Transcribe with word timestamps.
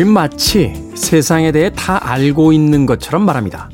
우린 0.00 0.14
마치 0.14 0.72
세상에 0.94 1.52
대해 1.52 1.70
다 1.76 2.00
알고 2.10 2.54
있는 2.54 2.86
것처럼 2.86 3.22
말합니다. 3.22 3.68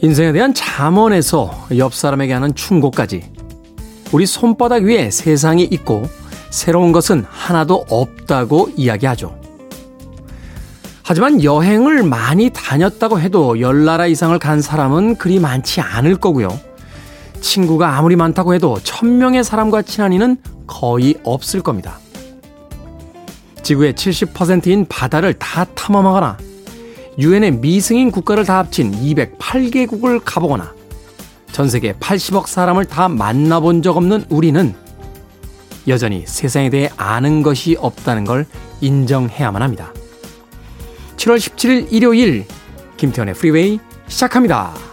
인생에 0.00 0.32
대한 0.32 0.54
잠언에서 0.54 1.66
옆 1.76 1.92
사람에게 1.92 2.32
하는 2.32 2.54
충고까지 2.54 3.30
우리 4.12 4.24
손바닥 4.24 4.84
위에 4.84 5.10
세상이 5.10 5.64
있고 5.64 6.08
새로운 6.48 6.92
것은 6.92 7.26
하나도 7.28 7.84
없다고 7.90 8.70
이야기하죠. 8.74 9.38
하지만 11.02 11.44
여행을 11.44 12.04
많이 12.04 12.48
다녔다고 12.48 13.20
해도 13.20 13.60
열 13.60 13.84
나라 13.84 14.06
이상을 14.06 14.38
간 14.38 14.62
사람은 14.62 15.16
그리 15.16 15.38
많지 15.40 15.82
않을 15.82 16.16
거고요. 16.16 16.58
친구가 17.42 17.98
아무리 17.98 18.16
많다고 18.16 18.54
해도 18.54 18.78
천명의 18.82 19.44
사람과 19.44 19.82
친한 19.82 20.14
이는 20.14 20.38
거의 20.66 21.16
없을 21.22 21.60
겁니다. 21.60 21.98
지구의 23.62 23.94
70%인 23.94 24.86
바다를 24.88 25.34
다 25.34 25.64
탐험하거나 25.64 26.38
유엔의 27.18 27.52
미승인 27.58 28.10
국가를 28.10 28.44
다 28.44 28.58
합친 28.58 28.92
208개국을 28.92 30.20
가보거나 30.24 30.74
전 31.52 31.68
세계 31.68 31.92
80억 31.92 32.46
사람을 32.46 32.86
다 32.86 33.08
만나본 33.08 33.82
적 33.82 33.96
없는 33.96 34.24
우리는 34.30 34.74
여전히 35.88 36.24
세상에 36.26 36.70
대해 36.70 36.88
아는 36.96 37.42
것이 37.42 37.76
없다는 37.78 38.24
걸 38.24 38.46
인정해야만 38.80 39.62
합니다. 39.62 39.92
7월 41.16 41.36
17일 41.36 41.92
일요일 41.92 42.46
김태훈의 42.96 43.34
프리웨이 43.34 43.78
시작합니다. 44.08 44.91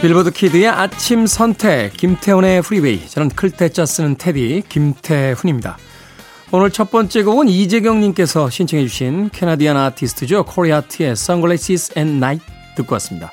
빌보드 0.00 0.30
kid의 0.30 0.66
아침 0.66 1.26
선택 1.26 1.92
김태훈의 1.92 2.62
프리웨이 2.62 3.06
저는 3.06 3.28
클 3.28 3.53
태 3.53 3.72
자 3.72 3.84
쓰는 3.84 4.16
태디 4.16 4.62
김태훈입니다. 4.66 5.76
오늘 6.52 6.70
첫 6.70 6.90
번째 6.90 7.22
곡은 7.22 7.48
이재경님께서 7.48 8.48
신청해 8.48 8.86
주신 8.86 9.28
Canadian 9.28 9.76
아티스트죠. 9.76 10.44
Corey 10.44 10.74
Hart의 10.74 11.10
Sunglasses 11.10 11.92
at 11.98 12.16
Night 12.16 12.42
듣고 12.76 12.94
왔습니다. 12.94 13.30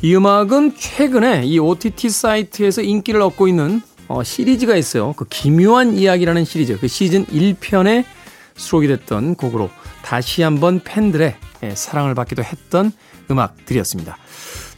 이 0.00 0.14
음악은 0.16 0.76
최근에 0.78 1.44
이 1.44 1.58
OTT 1.58 2.08
사이트에서 2.08 2.80
인기를 2.80 3.20
얻고 3.20 3.46
있는 3.46 3.82
어, 4.08 4.22
시리즈가 4.22 4.76
있어요. 4.76 5.12
그 5.12 5.26
기묘한 5.26 5.92
이야기라는 5.92 6.46
시리즈 6.46 6.78
그 6.80 6.88
시즌 6.88 7.26
1편에 7.26 8.06
수록이 8.56 8.88
됐던 8.88 9.34
곡으로 9.34 9.68
다시 10.00 10.40
한번 10.40 10.80
팬들의 10.82 11.36
예, 11.64 11.74
사랑을 11.74 12.14
받기도 12.14 12.42
했던 12.42 12.92
음악들이었습니다. 13.30 14.16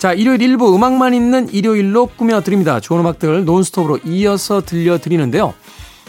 자, 0.00 0.14
일요일 0.14 0.40
일부 0.40 0.74
음악만 0.74 1.12
있는 1.12 1.50
일요일로 1.52 2.06
꾸며드립니다. 2.16 2.80
좋은 2.80 3.00
음악들 3.00 3.44
논스톱으로 3.44 3.98
이어서 4.06 4.62
들려드리는데요. 4.62 5.52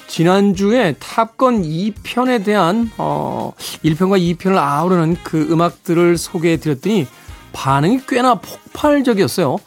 지난주에 0.07 0.95
탑건 0.97 1.63
2편에 1.63 2.45
대한, 2.45 2.89
어, 2.97 3.51
1편과 3.83 4.37
2편을 4.37 4.55
아우르는 4.55 5.17
그 5.23 5.45
음악들을 5.51 6.17
소개해드렸더니 6.17 7.05
반응이 7.51 8.03
꽤나 8.07 8.35
폭발적이었어요. 8.35 9.57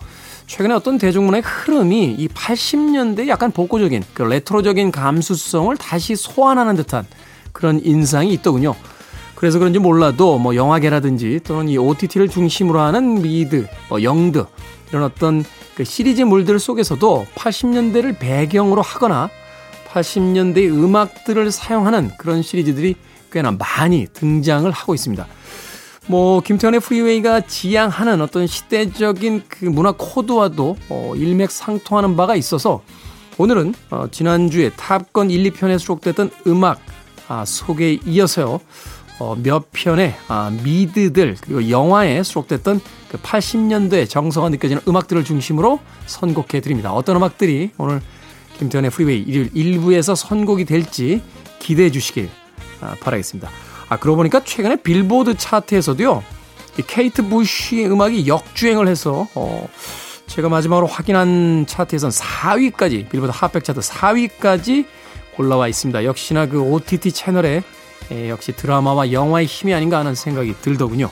최근에 0.47 0.73
어떤 0.73 0.97
대중문화의 0.97 1.43
흐름이 1.45 2.15
이 2.19 2.29
80년대 2.29 3.29
약간 3.29 3.51
복고적인, 3.51 4.05
그 4.15 4.23
레트로적인 4.23 4.91
감수성을 4.91 5.77
다시 5.77 6.17
소환하는 6.17 6.77
듯한 6.77 7.07
그런 7.53 7.79
인상이 7.85 8.33
있더군요. 8.33 8.75
그래서 9.35 9.59
그런지 9.59 9.79
몰라도 9.79 10.39
뭐 10.39 10.55
영화계라든지 10.55 11.41
또는 11.45 11.69
이 11.69 11.77
OTT를 11.77 12.29
중심으로 12.29 12.81
하는 12.81 13.17
미드, 13.17 13.67
뭐 13.89 14.03
영드 14.03 14.47
이런 14.91 15.03
어떤 15.03 15.45
그 15.75 15.85
시리즈물들 15.85 16.59
속에서도 16.59 17.27
80년대를 17.35 18.19
배경으로 18.19 18.81
하거나 18.83 19.29
80년대의 19.89 20.71
음악들을 20.71 21.51
사용하는 21.51 22.11
그런 22.19 22.43
시리즈들이 22.43 22.95
꽤나 23.33 23.51
많이 23.51 24.07
등장을 24.13 24.71
하고 24.71 24.95
있습니다. 24.95 25.27
뭐 26.07 26.41
김태훈의 26.41 26.81
프리웨이가 26.81 27.43
지향하는 27.43 28.21
어떤 28.21 28.47
시대적인 28.47 29.45
그 29.49 29.65
문화 29.65 29.93
코드와도 29.93 30.77
어, 30.91 31.13
일맥상통하는 31.17 32.17
바가 32.17 32.37
있어서 32.37 32.83
오늘은 33.39 33.75
어, 33.91 34.07
지난주에 34.11 34.71
탑건 34.71 35.31
1, 35.31 35.51
2편에 35.51 35.79
수록됐던 35.79 36.31
음악 36.47 36.79
아, 37.27 37.45
소개에 37.47 37.99
이어서요. 38.05 38.61
어, 39.19 39.37
몇 39.41 39.71
편의 39.73 40.15
아, 40.29 40.51
미드들 40.63 41.37
그리고 41.41 41.71
영화에 41.71 42.23
수록됐던 42.23 42.81
그 43.09 43.19
80년대 43.19 44.09
정서가 44.09 44.49
느껴지는 44.49 44.83
음악들을 44.89 45.25
중심으로 45.25 45.79
선곡해 46.07 46.61
드립니다. 46.61 46.93
어떤 46.93 47.17
음악들이 47.17 47.71
오늘 47.79 48.01
김태훈의 48.59 48.91
프리웨이 48.91 49.23
일요일 49.23 49.51
1부에서 49.53 50.17
선곡이 50.17 50.65
될지 50.65 51.23
기대해 51.59 51.91
주시길 51.91 52.29
아, 52.81 52.97
바라겠습니다. 53.01 53.49
아 53.89 53.99
그러고 53.99 54.17
보니까 54.17 54.43
최근에 54.43 54.77
빌보드 54.77 55.37
차트에서도요. 55.37 56.23
이 56.79 56.83
케이트 56.87 57.23
부쉬의 57.29 57.91
음악이 57.91 58.27
역주행을 58.27 58.89
해서 58.89 59.29
어, 59.35 59.69
제가 60.27 60.49
마지막으로 60.49 60.87
확인한 60.89 61.67
차트에선 61.69 62.11
4위까지 62.11 63.09
빌보드 63.09 63.31
핫백 63.33 63.63
차트 63.63 63.81
4위까지 63.81 64.87
올라와 65.39 65.69
있습니다. 65.69 66.05
역시나 66.05 66.47
그 66.47 66.61
OTT 66.61 67.13
채널에 67.13 67.63
예, 68.13 68.31
역시 68.31 68.53
드라마와 68.53 69.13
영화의 69.13 69.47
힘이 69.47 69.75
아닌가 69.75 69.99
하는 69.99 70.15
생각이 70.15 70.55
들더군요. 70.61 71.11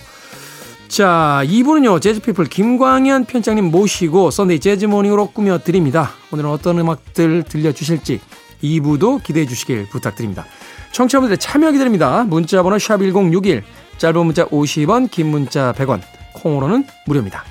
자, 0.88 1.42
2부는요, 1.46 2.02
재즈피플 2.02 2.46
김광현 2.46 3.24
편집장님 3.24 3.70
모시고 3.70 4.30
Sunday 4.30 4.60
Jazz 4.60 4.78
Morning으로 4.78 5.28
꾸며드립니다. 5.28 6.10
오늘은 6.30 6.50
어떤 6.50 6.78
음악들 6.78 7.44
들려주실지 7.44 8.20
2부도 8.62 9.22
기대해 9.22 9.46
주시길 9.46 9.88
부탁드립니다. 9.88 10.44
청취자분들의 10.92 11.38
참여 11.38 11.72
기다립니다. 11.72 12.24
문자번호 12.24 12.76
샵1061, 12.76 13.62
짧은 13.96 14.26
문자 14.26 14.44
50원, 14.46 15.10
긴 15.10 15.28
문자 15.28 15.72
100원, 15.72 16.02
콩으로는 16.34 16.84
무료입니다. 17.06 17.44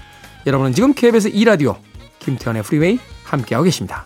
여러분은 0.46 0.73
지금 0.73 0.94
KBS 0.94 1.31
2라디오 1.31 1.78
김태훈의 2.19 2.62
프리웨이 2.62 3.00
함께하고 3.23 3.63
계십니다. 3.63 4.06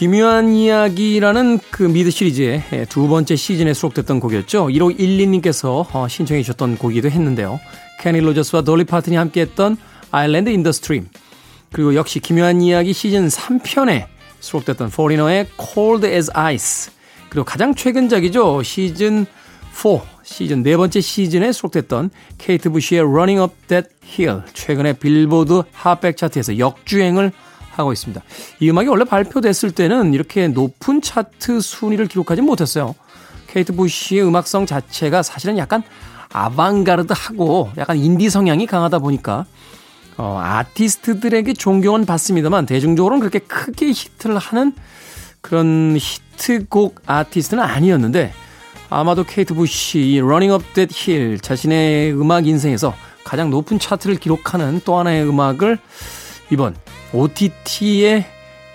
기묘한 0.00 0.54
이야기라는 0.54 1.58
그 1.70 1.82
미드 1.82 2.10
시리즈의 2.10 2.86
두 2.88 3.06
번째 3.06 3.36
시즌에 3.36 3.74
수록됐던 3.74 4.18
곡이었죠. 4.18 4.68
1512님께서 4.68 5.84
어, 5.92 6.08
신청해 6.08 6.40
주셨던 6.40 6.78
곡이기도 6.78 7.10
했는데요. 7.10 7.60
케니 8.00 8.20
로저스와 8.20 8.62
돌리 8.62 8.84
파튼이 8.84 9.16
함께했던 9.16 9.76
Islands 10.10 10.48
in 10.48 10.58
the 10.58 10.72
Stream 10.72 11.06
그리고 11.70 11.94
역시 11.94 12.18
기묘한 12.18 12.62
이야기 12.62 12.94
시즌 12.94 13.28
3편에 13.28 14.06
수록됐던 14.40 14.88
포리너의 14.88 15.48
Cold 15.60 16.06
as 16.06 16.30
Ice 16.32 16.94
그리고 17.28 17.44
가장 17.44 17.74
최근작이죠. 17.74 18.62
시즌 18.62 19.26
4 19.74 20.00
시즌 20.22 20.62
네 20.62 20.78
번째 20.78 21.02
시즌에 21.02 21.52
수록됐던 21.52 22.08
케이트 22.38 22.70
부시의 22.70 23.02
Running 23.02 23.42
Up 23.42 23.54
That 23.66 23.90
Hill 24.02 24.44
최근에 24.54 24.94
빌보드 24.94 25.64
핫백 25.74 26.16
차트에서 26.16 26.58
역주행을 26.58 27.32
하고 27.70 27.92
있습니다. 27.92 28.22
이 28.60 28.70
음악이 28.70 28.88
원래 28.88 29.04
발표됐을 29.04 29.72
때는 29.72 30.14
이렇게 30.14 30.48
높은 30.48 31.00
차트 31.00 31.60
순위를 31.60 32.06
기록하지 32.06 32.42
못했어요. 32.42 32.94
케이트 33.46 33.74
부시의 33.74 34.24
음악성 34.26 34.66
자체가 34.66 35.22
사실은 35.22 35.58
약간 35.58 35.82
아방가르드하고 36.32 37.70
약간 37.78 37.96
인디 37.96 38.30
성향이 38.30 38.66
강하다 38.66 39.00
보니까 39.00 39.46
어, 40.16 40.38
아티스트들에게 40.42 41.54
존경은 41.54 42.04
받습니다만 42.04 42.66
대중적으로는 42.66 43.20
그렇게 43.20 43.38
크게 43.38 43.86
히트를 43.88 44.38
하는 44.38 44.72
그런 45.40 45.96
히트곡 45.98 47.02
아티스트는 47.06 47.62
아니었는데 47.62 48.32
아마도 48.90 49.24
케이트 49.24 49.54
부시 49.54 50.00
이 50.00 50.20
Running 50.20 50.52
Up 50.52 50.74
That 50.74 50.94
Hill 51.10 51.38
자신의 51.38 52.12
음악 52.12 52.46
인생에서 52.46 52.94
가장 53.24 53.50
높은 53.50 53.78
차트를 53.78 54.16
기록하는 54.16 54.80
또 54.84 54.98
하나의 54.98 55.26
음악을 55.26 55.78
이번 56.50 56.74
OTT에 57.12 58.26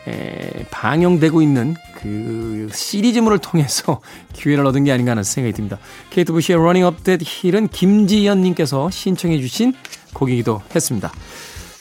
에, 0.07 0.65
방영되고 0.69 1.41
있는 1.41 1.75
그 1.95 2.69
시리즈물을 2.71 3.39
통해서 3.39 4.01
기회를 4.33 4.65
얻은 4.67 4.83
게 4.83 4.91
아닌가 4.91 5.11
하는 5.11 5.23
생각이 5.23 5.53
듭니다. 5.53 5.79
케이트 6.09 6.31
부시의 6.31 6.57
Running 6.57 6.85
Up 6.85 7.03
That 7.03 7.25
Hill은 7.27 7.69
김지연 7.69 8.41
님께서 8.41 8.89
신청해 8.91 9.39
주신 9.41 9.73
곡이기도 10.13 10.61
했습니다. 10.75 11.11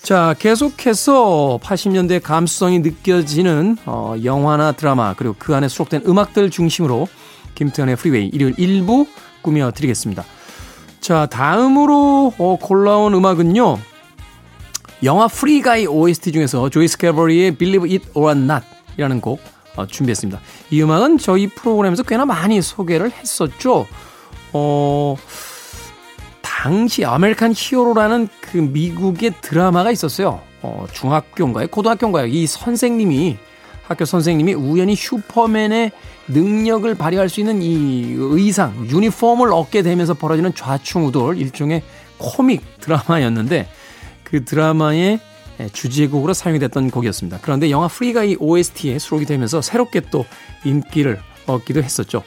자, 0.02 0.34
계속해서 0.38 1.58
80년대 1.62 2.22
감수성이 2.22 2.80
느껴지는 2.80 3.78
어, 3.86 4.14
영화나 4.22 4.72
드라마 4.72 5.14
그리고 5.14 5.34
그 5.38 5.54
안에 5.54 5.68
수록된 5.68 6.02
음악들 6.06 6.50
중심으로 6.50 7.08
김태훈의 7.54 7.96
프리웨이 7.96 8.28
일요일 8.28 8.54
1부 8.54 9.06
꾸며드리겠습니다. 9.42 10.24
자, 11.00 11.26
다음으로 11.26 12.34
어, 12.36 12.58
골라온 12.60 13.14
음악은요. 13.14 13.78
영화 15.04 15.28
프리가이 15.28 15.86
OST 15.86 16.32
중에서 16.32 16.70
조이 16.70 16.88
스카버리의 16.88 17.56
Believe 17.56 17.90
It 17.96 18.10
or 18.14 18.32
Not 18.32 18.64
이라는 18.96 19.20
곡 19.20 19.40
어, 19.76 19.86
준비했습니다. 19.86 20.40
이 20.70 20.82
음악은 20.82 21.18
저희 21.18 21.46
프로그램에서 21.46 22.02
꽤나 22.04 22.24
많이 22.24 22.62
소개를 22.62 23.10
했었죠. 23.10 23.86
어, 24.52 25.16
당시 26.40 27.04
아메리칸 27.04 27.52
히어로라는 27.54 28.28
그 28.40 28.58
미국의 28.58 29.34
드라마가 29.40 29.90
있었어요. 29.90 30.40
어, 30.62 30.86
중학교인가요? 30.92 31.66
고등학교인가요? 31.68 32.26
이 32.26 32.46
선생님이, 32.46 33.36
학교 33.86 34.04
선생님이 34.04 34.54
우연히 34.54 34.94
슈퍼맨의 34.94 35.90
능력을 36.28 36.94
발휘할 36.94 37.28
수 37.28 37.40
있는 37.40 37.60
이 37.60 38.14
의상, 38.16 38.86
유니폼을 38.88 39.52
얻게 39.52 39.82
되면서 39.82 40.14
벌어지는 40.14 40.54
좌충우돌 40.54 41.36
일종의 41.36 41.82
코믹 42.16 42.80
드라마였는데 42.80 43.68
그 44.24 44.44
드라마의 44.44 45.20
주제곡으로 45.72 46.34
사용이 46.34 46.58
됐던 46.58 46.90
곡이었습니다. 46.90 47.38
그런데 47.42 47.70
영화 47.70 47.86
프리가 47.86 48.24
이 48.24 48.36
OST에 48.40 48.98
수록이 48.98 49.24
되면서 49.24 49.62
새롭게 49.62 50.00
또 50.10 50.26
인기를 50.64 51.20
얻기도 51.46 51.82
했었죠. 51.82 52.24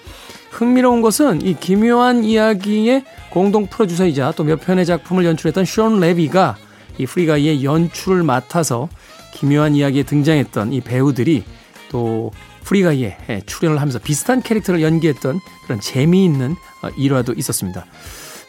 흥미로운 0.51 1.01
것은 1.01 1.41
이 1.41 1.55
기묘한 1.59 2.23
이야기의 2.23 3.03
공동 3.29 3.67
프로듀서이자 3.67 4.31
또 4.31 4.43
몇 4.43 4.61
편의 4.61 4.85
작품을 4.85 5.25
연출했던 5.25 5.65
션 5.65 5.99
레비가 5.99 6.55
이 6.97 7.05
프리가이의 7.05 7.63
연출을 7.63 8.23
맡아서 8.23 8.89
기묘한 9.33 9.75
이야기에 9.75 10.03
등장했던 10.03 10.73
이 10.73 10.81
배우들이 10.81 11.43
또 11.89 12.31
프리가이에 12.63 13.43
출연을 13.45 13.79
하면서 13.79 13.99
비슷한 13.99 14.41
캐릭터를 14.41 14.81
연기했던 14.81 15.39
그런 15.65 15.79
재미있는 15.79 16.55
어, 16.81 16.89
일화도 16.97 17.33
있었습니다. 17.33 17.85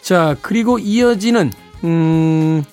자, 0.00 0.36
그리고 0.40 0.78
이어지는 0.78 1.52
음 1.84 2.64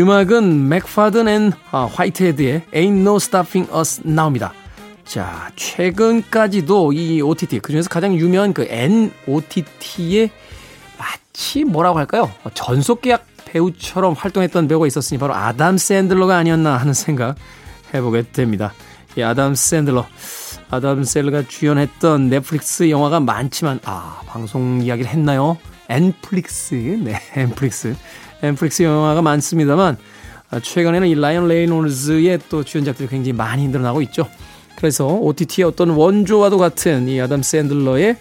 음악은 0.00 0.68
맥파든 0.68 1.26
앤 1.26 1.52
화이트헤드의 1.70 2.62
Ain't 2.72 3.00
No 3.00 3.16
Stopping 3.16 3.68
Us 3.74 4.00
Now입니다. 4.06 4.52
자, 5.04 5.50
최근까지도 5.56 6.92
이 6.92 7.20
OTT, 7.20 7.58
그 7.60 7.72
중에서 7.72 7.88
가장 7.88 8.14
유명한 8.14 8.52
그 8.52 8.64
N 8.68 8.95
OTT의 8.95 10.30
마치 10.98 11.64
뭐라고 11.64 11.98
할까요? 11.98 12.30
전속 12.54 13.00
계약 13.00 13.26
배우처럼 13.46 14.12
활동했던 14.12 14.68
배우가 14.68 14.86
있었으니 14.86 15.18
바로 15.18 15.34
아담 15.34 15.78
샌들러가 15.78 16.36
아니었나 16.36 16.76
하는 16.76 16.92
생각 16.92 17.36
해보게 17.92 18.30
됩니다. 18.32 18.74
이 19.16 19.22
아담 19.22 19.54
샌들러. 19.54 20.06
아담 20.70 21.02
샌들러가 21.02 21.48
주연했던 21.48 22.28
넷플릭스 22.28 22.90
영화가 22.90 23.20
많지만, 23.20 23.80
아, 23.84 24.20
방송 24.26 24.80
이야기를 24.82 25.10
했나요? 25.10 25.56
엔플릭스. 25.88 26.74
네, 27.02 27.18
엔플릭스. 27.34 27.96
엔플릭스 28.42 28.82
영화가 28.82 29.22
많습니다만, 29.22 29.96
최근에는 30.62 31.08
이 31.08 31.14
라이언 31.14 31.48
레이놀즈의 31.48 32.40
또 32.48 32.64
주연작들이 32.64 33.08
굉장히 33.08 33.32
많이 33.36 33.68
늘어나고 33.68 34.02
있죠. 34.02 34.26
그래서 34.76 35.06
OTT의 35.06 35.66
어떤 35.66 35.90
원조와도 35.90 36.56
같은 36.56 37.08
이 37.08 37.20
아담 37.20 37.42
샌들러의 37.42 38.16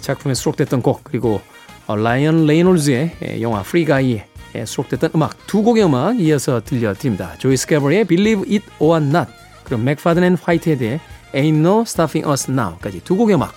작품에 0.00 0.34
수록됐던 0.34 0.82
곡 0.82 1.04
그리고 1.04 1.40
어, 1.86 1.96
라이언 1.96 2.46
레이놀즈의 2.46 3.38
영화 3.40 3.62
프리가이에 3.62 4.26
수록됐던 4.66 5.10
음악 5.14 5.46
두 5.46 5.62
곡의 5.62 5.84
음악 5.84 6.20
이어서 6.20 6.60
들려드립니다. 6.62 7.36
조이 7.38 7.56
스카버리의 7.56 8.04
Believe 8.04 8.56
It 8.56 8.66
or 8.78 9.02
Not 9.02 9.30
그리고 9.64 9.82
맥파든 9.82 10.24
앤 10.24 10.36
화이트헤드의 10.36 11.00
Ain't 11.32 11.58
No 11.60 11.82
Stopping 11.82 12.28
Us 12.28 12.50
Now까지 12.50 13.04
두 13.04 13.16
곡의 13.16 13.36
음악 13.36 13.54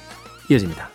이어집니다. 0.50 0.90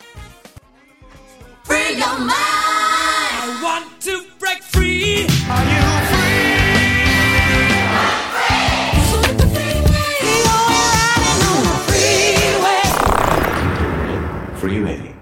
Freeway. 14.66 15.15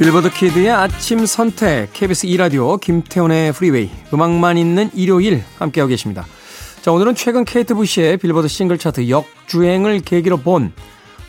빌보드 0.00 0.30
키드의 0.30 0.70
아침 0.70 1.26
선택 1.26 1.92
KBS 1.92 2.26
2라디오 2.28 2.80
김태훈의 2.80 3.52
프리웨이 3.52 3.90
음악만 4.14 4.56
있는 4.56 4.88
일요일 4.94 5.44
함께하고 5.58 5.90
계십니다. 5.90 6.26
자 6.80 6.90
오늘은 6.90 7.14
최근 7.14 7.44
케이트 7.44 7.74
부시의 7.74 8.16
빌보드 8.16 8.48
싱글 8.48 8.78
차트 8.78 9.10
역주행을 9.10 10.00
계기로 10.00 10.38
본 10.38 10.72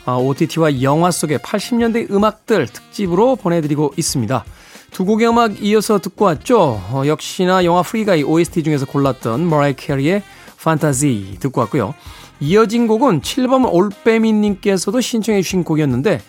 OTT와 0.06 0.68
아, 0.68 0.80
영화 0.80 1.10
속의 1.10 1.40
80년대 1.40 2.10
음악들 2.10 2.66
특집으로 2.66 3.36
보내드리고 3.36 3.92
있습니다. 3.94 4.42
두 4.90 5.04
곡의 5.04 5.28
음악 5.28 5.62
이어서 5.62 5.98
듣고 5.98 6.24
왔죠. 6.24 6.80
어, 6.92 7.02
역시나 7.04 7.66
영화 7.66 7.82
프리가이 7.82 8.22
OST 8.22 8.62
중에서 8.62 8.86
골랐던 8.86 9.50
머라이 9.50 9.76
캐리의 9.76 10.22
판타지 10.62 11.36
듣고 11.40 11.60
왔고요. 11.60 11.92
이어진 12.40 12.86
곡은 12.86 13.20
7번 13.20 13.70
올빼미님께서도 13.70 15.02
신청해 15.02 15.42
주신 15.42 15.62
곡이었는데 15.62 16.22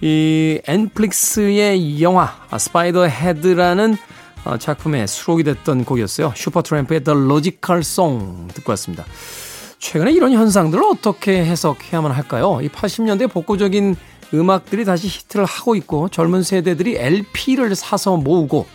이 0.00 0.60
엔플릭스의 0.66 2.02
영화 2.02 2.34
스파이더 2.56 3.06
헤드라는 3.06 3.96
어, 4.44 4.56
작품에 4.56 5.06
수록이 5.06 5.42
됐던 5.42 5.84
곡이었어요. 5.84 6.32
슈퍼트램프의 6.36 7.04
The 7.04 7.18
Logical 7.18 7.80
Song 7.80 8.48
듣고 8.54 8.70
왔습니다. 8.72 9.04
최근에 9.78 10.12
이런 10.12 10.32
현상들을 10.32 10.82
어떻게 10.84 11.44
해석해야만 11.44 12.12
할까요? 12.12 12.60
이 12.62 12.68
80년대 12.68 13.30
복고적인 13.30 13.96
음악들이 14.34 14.84
다시 14.84 15.08
히트를 15.08 15.44
하고 15.44 15.74
있고 15.74 16.08
젊은 16.08 16.42
세대들이 16.42 16.96
LP를 16.96 17.74
사서 17.74 18.16
모으고 18.16 18.66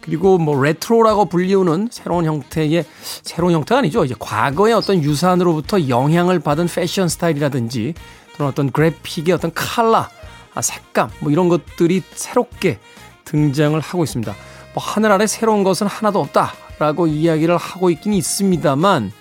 그리고 0.00 0.38
뭐 0.38 0.62
레트로라고 0.62 1.26
불리우는 1.26 1.88
새로운 1.90 2.24
형태의 2.24 2.84
새로운 3.22 3.52
형태가 3.52 3.80
아니죠. 3.80 4.04
이제 4.04 4.14
과거의 4.18 4.72
어떤 4.72 5.02
유산으로부터 5.02 5.88
영향을 5.88 6.40
받은 6.40 6.66
패션 6.66 7.08
스타일이라든지 7.08 7.94
또는 8.36 8.50
어떤 8.50 8.70
그래픽의 8.70 9.34
어떤 9.34 9.52
칼라 9.52 10.08
아, 10.58 10.60
색감 10.60 11.10
뭐 11.20 11.30
이런 11.30 11.48
것들이 11.48 12.02
새롭게 12.10 12.80
등장을 13.24 13.78
하고 13.78 14.02
있습니다. 14.02 14.34
뭐 14.74 14.82
하늘 14.82 15.12
아래 15.12 15.28
새로운 15.28 15.62
것은 15.62 15.86
하나도 15.86 16.18
없다라고 16.20 17.06
이야기를 17.06 17.56
하고 17.56 17.90
있긴 17.90 18.12
있습니다만 18.12 19.12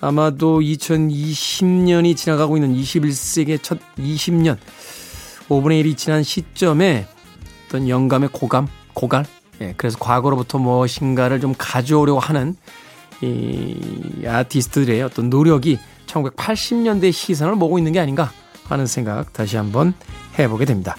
아마도 0.00 0.60
2020년이 0.60 2.16
지나가고 2.16 2.56
있는 2.56 2.74
21세기의 2.74 3.62
첫 3.62 3.78
20년 3.98 4.56
5분의 5.50 5.84
1이 5.84 5.96
지난 5.98 6.22
시점에 6.22 7.06
어떤 7.66 7.90
영감의 7.90 8.30
고감, 8.32 8.66
고갈 8.94 9.26
예, 9.60 9.74
그래서 9.76 9.98
과거로부터 9.98 10.56
무엇인가를 10.56 11.40
좀 11.40 11.54
가져오려고 11.56 12.18
하는 12.18 12.56
이 13.20 14.24
아티스트들의 14.26 15.02
어떤 15.02 15.28
노력이 15.28 15.78
1980년대 16.06 17.12
시선을 17.12 17.56
모으고 17.56 17.76
있는 17.76 17.92
게 17.92 18.00
아닌가 18.00 18.32
하는 18.64 18.86
생각 18.86 19.34
다시 19.34 19.58
한번 19.58 19.92
해보게 20.38 20.64
됩니다. 20.64 20.96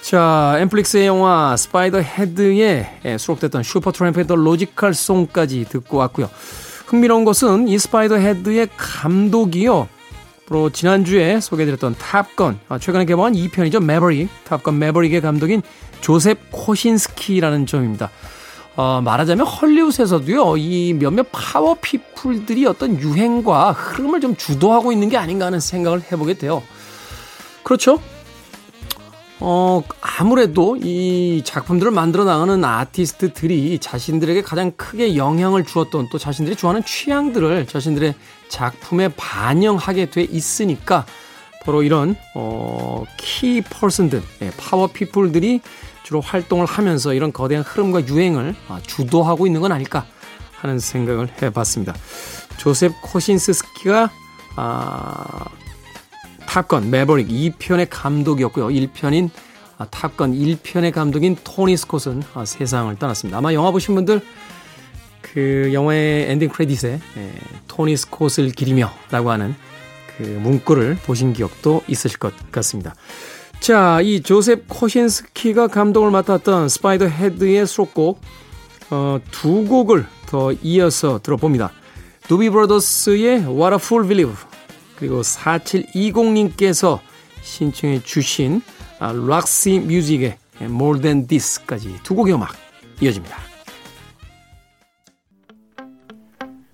자, 0.00 0.56
엔플릭스의 0.60 1.06
영화 1.06 1.56
스파이더 1.56 1.98
헤드에 1.98 3.16
수록됐던 3.18 3.62
슈퍼 3.64 3.90
트램프의 3.90 4.26
The 4.26 4.36
Logical 4.36 4.94
Song까지 4.94 5.64
듣고 5.68 5.96
왔고요. 5.96 6.30
흥미로운 6.86 7.24
것은 7.24 7.66
이 7.66 7.78
스파이더 7.78 8.16
헤드의 8.16 8.68
감독이요. 8.76 9.88
바로 10.48 10.70
지난주에 10.70 11.40
소개해드렸던 11.40 11.96
탑건, 11.98 12.60
아, 12.68 12.78
최근에 12.78 13.04
개봉한 13.04 13.32
2편이죠. 13.32 13.82
매버릭, 13.82 14.28
탑건 14.44 14.78
매버릭의 14.78 15.20
감독인 15.20 15.60
조셉 16.00 16.38
코신스키라는 16.52 17.66
점입니다. 17.66 18.10
어, 18.76 19.00
말하자면 19.02 19.44
헐리우드에서도요, 19.44 20.56
이 20.58 20.94
몇몇 20.94 21.26
power 21.32 21.76
people들이 21.80 22.66
어떤 22.66 23.00
유행과 23.00 23.72
흐름을 23.72 24.20
좀 24.20 24.36
주도하고 24.36 24.92
있는 24.92 25.08
게 25.08 25.16
아닌가 25.16 25.46
하는 25.46 25.58
생각을 25.58 26.02
해보게 26.12 26.34
돼요. 26.34 26.62
그렇죠? 27.64 27.98
어, 29.38 29.82
아무래도 30.00 30.76
이 30.76 31.42
작품들을 31.44 31.92
만들어 31.92 32.24
나가는 32.24 32.64
아티스트들이 32.64 33.78
자신들에게 33.78 34.42
가장 34.42 34.72
크게 34.72 35.16
영향을 35.16 35.64
주었던 35.64 36.08
또 36.10 36.18
자신들이 36.18 36.56
좋아하는 36.56 36.82
취향들을 36.84 37.66
자신들의 37.66 38.14
작품에 38.48 39.08
반영하게 39.08 40.10
돼 40.10 40.22
있으니까 40.22 41.04
바로 41.64 41.82
이런, 41.82 42.14
어, 42.34 43.04
key 43.18 43.60
person들, 43.60 44.22
예, 44.42 44.50
power 44.56 44.86
people들이 44.86 45.60
주로 46.04 46.20
활동을 46.20 46.64
하면서 46.64 47.12
이런 47.12 47.32
거대한 47.32 47.64
흐름과 47.64 48.06
유행을 48.06 48.54
아, 48.68 48.80
주도하고 48.86 49.46
있는 49.46 49.60
건 49.60 49.72
아닐까 49.72 50.06
하는 50.54 50.78
생각을 50.78 51.28
해 51.42 51.50
봤습니다. 51.50 51.92
조셉 52.56 52.92
코신스키가, 53.02 54.10
아, 54.54 55.44
Top 56.46 56.68
Gun 56.68 56.90
Maverick 56.90 57.28
2편의 57.28 57.88
감독이었고요. 57.90 58.68
1편인 58.68 59.30
아, 59.78 59.86
Top 59.86 60.09
Gun 60.09 60.32
1편의 60.32 60.92
감독인 60.92 61.36
토니 61.44 61.76
스콧은 61.76 62.22
아, 62.34 62.44
세상을 62.44 62.94
떠났습니다. 62.96 63.38
아마 63.38 63.52
영화 63.52 63.70
보신 63.70 63.94
분들 63.94 64.22
그 65.20 65.70
영화의 65.72 66.30
엔딩 66.30 66.48
크레딧에 66.48 67.00
예, 67.16 67.32
토니 67.68 67.96
스콧을 67.96 68.52
기리며 68.52 68.90
라고 69.10 69.30
하는 69.30 69.54
그 70.16 70.22
문구를 70.22 70.96
보신 71.04 71.32
기억도 71.32 71.82
있으실 71.88 72.18
것 72.18 72.32
같습니다. 72.50 72.94
자, 73.60 74.00
이 74.00 74.22
조셉 74.22 74.68
코신스키가 74.68 75.68
감독을 75.68 76.10
맡았던 76.10 76.68
Spiderhead의 76.68 77.66
수록곡 77.66 78.20
어, 78.90 79.18
두 79.30 79.64
곡을 79.64 80.06
더 80.26 80.52
이어서 80.62 81.20
들어봅니다. 81.22 81.72
두비 82.28 82.50
브로더스의 82.50 83.40
What 83.40 83.74
a 83.74 83.78
Fool 83.80 84.06
Believes 84.06 84.36
그리고 84.96 85.20
4720님께서 85.22 87.00
신청해 87.42 88.02
주신 88.02 88.62
아, 88.98 89.12
록시 89.12 89.80
뮤직의 89.80 90.36
More 90.62 91.00
Than 91.00 91.26
This까지 91.26 92.00
두 92.02 92.14
곡의 92.14 92.34
음악 92.34 92.54
이어집니다. 93.00 93.36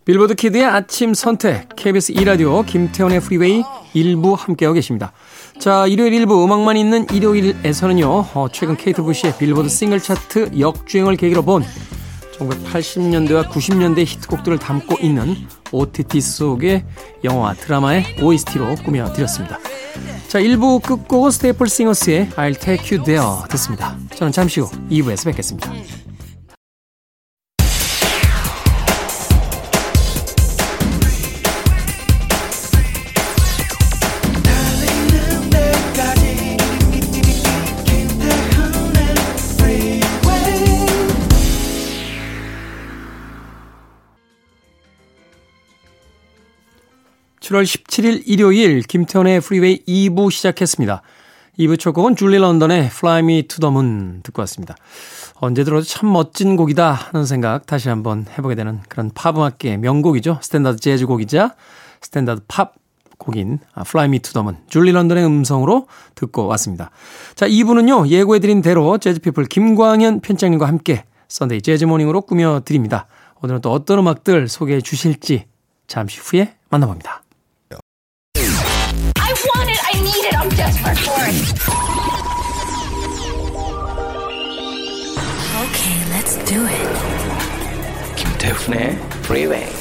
빌보드 0.05 0.35
키드의 0.35 0.64
아침 0.64 1.14
선택 1.14 1.69
KBS 1.76 2.14
2라디오 2.14 2.67
김태훈의 2.67 3.21
Freeway 3.21 3.62
일부 3.95 4.35
함께하고 4.35 4.75
계십니다. 4.75 5.12
자, 5.61 5.87
일요일 5.87 6.12
일부 6.12 6.45
음악만 6.45 6.76
있는 6.76 7.07
일요일에서는요. 7.12 8.09
어, 8.09 8.49
최근 8.52 8.76
케이트 8.76 9.02
부시의 9.02 9.38
빌보드 9.38 9.69
싱글 9.69 10.00
차트 10.00 10.59
역주행을 10.59 11.17
계기로 11.17 11.43
본 11.43 11.64
1980년대와 12.37 13.49
90년대 13.49 14.05
히트곡들을 14.05 14.59
담고 14.59 14.97
있는 15.00 15.37
OTT 15.73 16.21
속의 16.21 16.85
영화 17.25 17.55
드라마의 17.55 18.17
OST로 18.23 18.76
꾸며드렸습니다. 18.85 19.59
자, 20.29 20.38
1부 20.38 20.83
끝곡은 20.83 21.31
스테이플 21.31 21.69
싱어스의 21.69 22.31
I'll 22.31 22.59
Take 22.59 22.97
You 22.97 23.05
There 23.05 23.49
듣습니다. 23.50 23.97
저는 24.14 24.33
잠시 24.33 24.61
후 24.61 24.71
2부에서 24.91 25.26
뵙겠습니다. 25.26 25.73
7월 47.52 47.64
17일 47.64 48.23
일요일 48.26 48.82
김태훈의 48.83 49.41
Freeway 49.41 49.85
2부 49.87 50.30
시작했습니다. 50.30 51.02
2부 51.59 51.78
첫 51.78 51.92
곡은 51.92 52.16
줄리 52.16 52.38
런던의 52.38 52.87
Fly 52.87 53.21
Me 53.21 53.42
to 53.42 53.59
the 53.61 53.71
Moon 53.71 54.23
듣고 54.23 54.40
왔습니다. 54.42 54.75
언제 55.35 55.62
들어도 55.62 55.85
참 55.85 56.11
멋진 56.11 56.56
곡이다 56.56 56.92
하는 56.92 57.26
생각 57.26 57.66
다시 57.66 57.90
한번 57.90 58.26
해보게 58.38 58.54
되는 58.54 58.80
그런 58.88 59.11
팝 59.14 59.37
음악계의 59.37 59.78
명곡이죠. 59.78 60.38
스탠다드 60.40 60.78
재즈 60.78 61.06
곡이자 61.06 61.54
스탠다드 62.00 62.42
팝 62.49 62.75
곡인 63.18 63.59
Fly 63.78 64.06
Me 64.06 64.18
to 64.21 64.32
the 64.32 64.42
Moon 64.42 64.56
줄리 64.68 64.92
런던의 64.92 65.25
음성으로 65.25 65.88
듣고 66.14 66.47
왔습니다. 66.47 66.90
자 67.35 67.47
2부는요 67.47 68.09
예고해드린 68.09 68.62
대로 68.62 68.97
재즈피플 68.97 69.44
김광현 69.44 70.21
편집장님과 70.21 70.67
함께 70.66 71.04
Sunday 71.29 71.61
Jazz 71.61 71.85
Morning으로 71.85 72.23
꾸며드립니다. 72.23 73.06
오늘은 73.42 73.61
또 73.61 73.73
어떤 73.73 73.99
음악들 73.99 74.49
소개해 74.49 74.80
주실지 74.80 75.47
잠시 75.87 76.18
후에 76.21 76.54
만나봅니다. 76.71 77.22
Okay, 85.63 85.98
let's 86.12 86.36
do 86.44 86.66
it. 86.66 88.16
김태훈의 88.18 88.98
Freeway. 89.24 89.81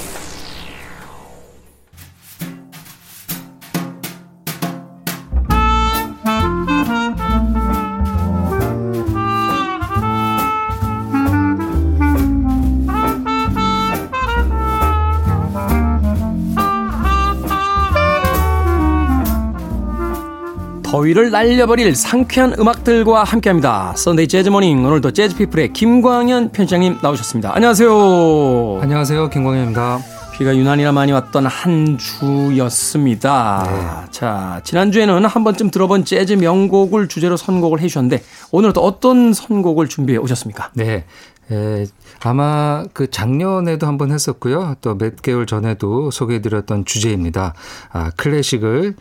더위를 21.01 21.31
날려버릴 21.31 21.95
상쾌한 21.95 22.53
음악들과 22.59 23.23
함께합니다. 23.23 23.93
Sunday 23.95 24.27
Jazz 24.27 24.49
Morning 24.49 24.85
오늘도 24.85 25.11
재즈피플의 25.11 25.73
김광현 25.73 26.51
편집장님 26.51 26.99
나오셨습니다. 27.01 27.55
안녕하세요. 27.55 28.79
안녕하세요. 28.81 29.29
김광현입니다. 29.29 29.99
비가 30.33 30.55
유난히나 30.55 30.91
많이 30.91 31.11
왔던 31.11 31.47
한 31.47 31.97
주였습니다. 31.97 33.63
네. 34.05 34.11
자, 34.11 34.61
지난주에는 34.63 35.25
한 35.25 35.43
번쯤 35.43 35.71
들어본 35.71 36.05
재즈 36.05 36.33
명곡을 36.33 37.07
주제로 37.07 37.35
선곡을 37.35 37.79
해주셨는데 37.79 38.23
오늘 38.51 38.73
또 38.73 38.81
어떤 38.81 39.33
선곡을 39.33 39.87
준비해 39.87 40.19
오셨습니까? 40.19 40.69
네. 40.73 41.05
에, 41.51 41.85
아마 42.23 42.85
그 42.93 43.09
작년에도 43.09 43.87
한번 43.87 44.11
했었고요. 44.11 44.75
또 44.81 44.95
몇 44.95 45.21
개월 45.21 45.45
전에도 45.45 46.11
소개해드렸던 46.11 46.85
주제입니다. 46.85 47.53
아, 47.91 48.11
클래식을 48.15 48.95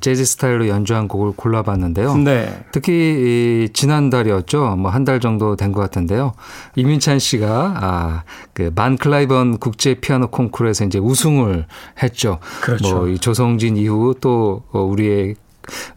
재즈 0.00 0.24
스타일로 0.24 0.68
연주한 0.68 1.08
곡을 1.08 1.32
골라봤는데요. 1.36 2.14
네. 2.18 2.64
특히 2.72 2.92
이 2.92 3.68
지난달이었죠. 3.72 4.76
뭐 4.76 4.90
한 4.90 5.04
달 5.04 5.20
정도 5.20 5.56
된 5.56 5.72
것 5.72 5.80
같은데요. 5.80 6.32
이민찬 6.76 7.18
씨가 7.18 7.74
아, 7.80 8.22
그 8.52 8.70
만 8.74 8.96
클라이번 8.98 9.58
국제 9.58 9.94
피아노 9.94 10.28
콩쿠르에서 10.28 10.84
이제 10.84 10.98
우승을 10.98 11.66
했죠. 12.02 12.38
그렇죠. 12.60 12.96
뭐 12.96 13.08
이 13.08 13.18
조성진 13.18 13.76
이후 13.76 14.14
또 14.20 14.62
어, 14.72 14.80
우리의 14.82 15.36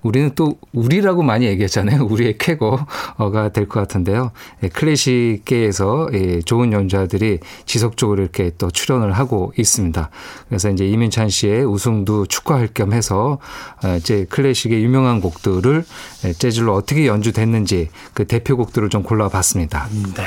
우리는 0.02 0.32
또 0.36 0.58
우리라고 0.74 1.24
많이 1.24 1.46
얘기했잖아요. 1.46 2.04
우리의 2.10 2.38
쾌거가 2.38 3.50
될 3.50 3.68
것 3.68 3.80
같은데요. 3.80 4.32
예, 4.62 4.70
클래식계에서 4.70 6.10
예, 6.14 6.42
좋은 6.42 6.74
연주자들이 6.74 7.40
지속적으로 7.66 8.22
이렇게 8.22 8.52
또 8.58 8.70
출연을 8.70 9.14
하고 9.14 9.54
있습니다. 9.58 10.10
그래서 10.48 10.70
이제 10.70 10.86
이민찬 10.86 11.30
씨의 11.30 11.66
우승도 11.66 12.28
축하할 12.28 12.70
겸 12.74 12.94
해서 12.94 13.40
어, 13.84 13.96
이제 13.98 14.26
클래식의 14.30 14.84
유명한 14.84 15.22
곡들을 15.22 15.84
예, 16.26 16.34
재즈로 16.34 16.74
어떻게 16.76 17.08
연주됐는지 17.08 17.90
그 18.14 18.26
대표곡들을 18.26 18.90
좀 18.90 19.04
골라봤습니다. 19.04 19.88
네. 20.16 20.24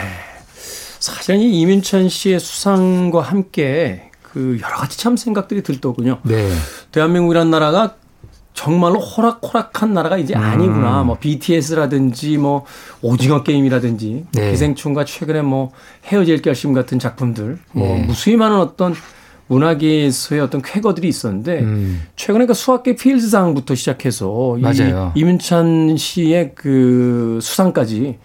사실 0.99 1.37
이 1.37 1.61
이민찬 1.61 2.09
씨의 2.09 2.40
수상과 2.40 3.21
함께 3.21 4.11
그 4.23 4.59
여러 4.62 4.76
가지 4.76 4.99
참 4.99 5.16
생각들이 5.16 5.62
들더군요. 5.62 6.19
네. 6.25 6.50
대한민국이란 6.93 7.50
나라가 7.50 7.95
정말로 8.56 8.98
호락호락한 8.98 9.92
나라가 9.92 10.16
이제 10.16 10.34
아니구나. 10.34 11.02
음. 11.02 11.08
뭐 11.08 11.18
BTS라든지 11.18 12.38
뭐 12.38 12.64
오징어 13.02 13.42
게임이라든지 13.42 14.25
네. 14.32 14.50
기생충과 14.50 15.04
최근에 15.04 15.42
뭐 15.42 15.72
헤어질 16.06 16.40
결심 16.40 16.72
같은 16.72 16.98
작품들 16.98 17.58
뭐 17.72 17.86
네. 17.86 18.04
무수히 18.04 18.36
많은 18.36 18.56
어떤 18.56 18.94
문화계에서의 19.48 20.40
어떤 20.40 20.62
쾌거들이 20.62 21.06
있었는데 21.06 21.60
음. 21.60 22.02
최근에 22.16 22.46
그 22.46 22.54
수학계 22.54 22.96
필즈상부터 22.96 23.75
시작해서 23.75 24.56
맞아요. 24.58 25.12
이 25.14 25.20
이문찬 25.20 25.98
씨의 25.98 26.52
그 26.54 27.38
수상까지 27.42 28.18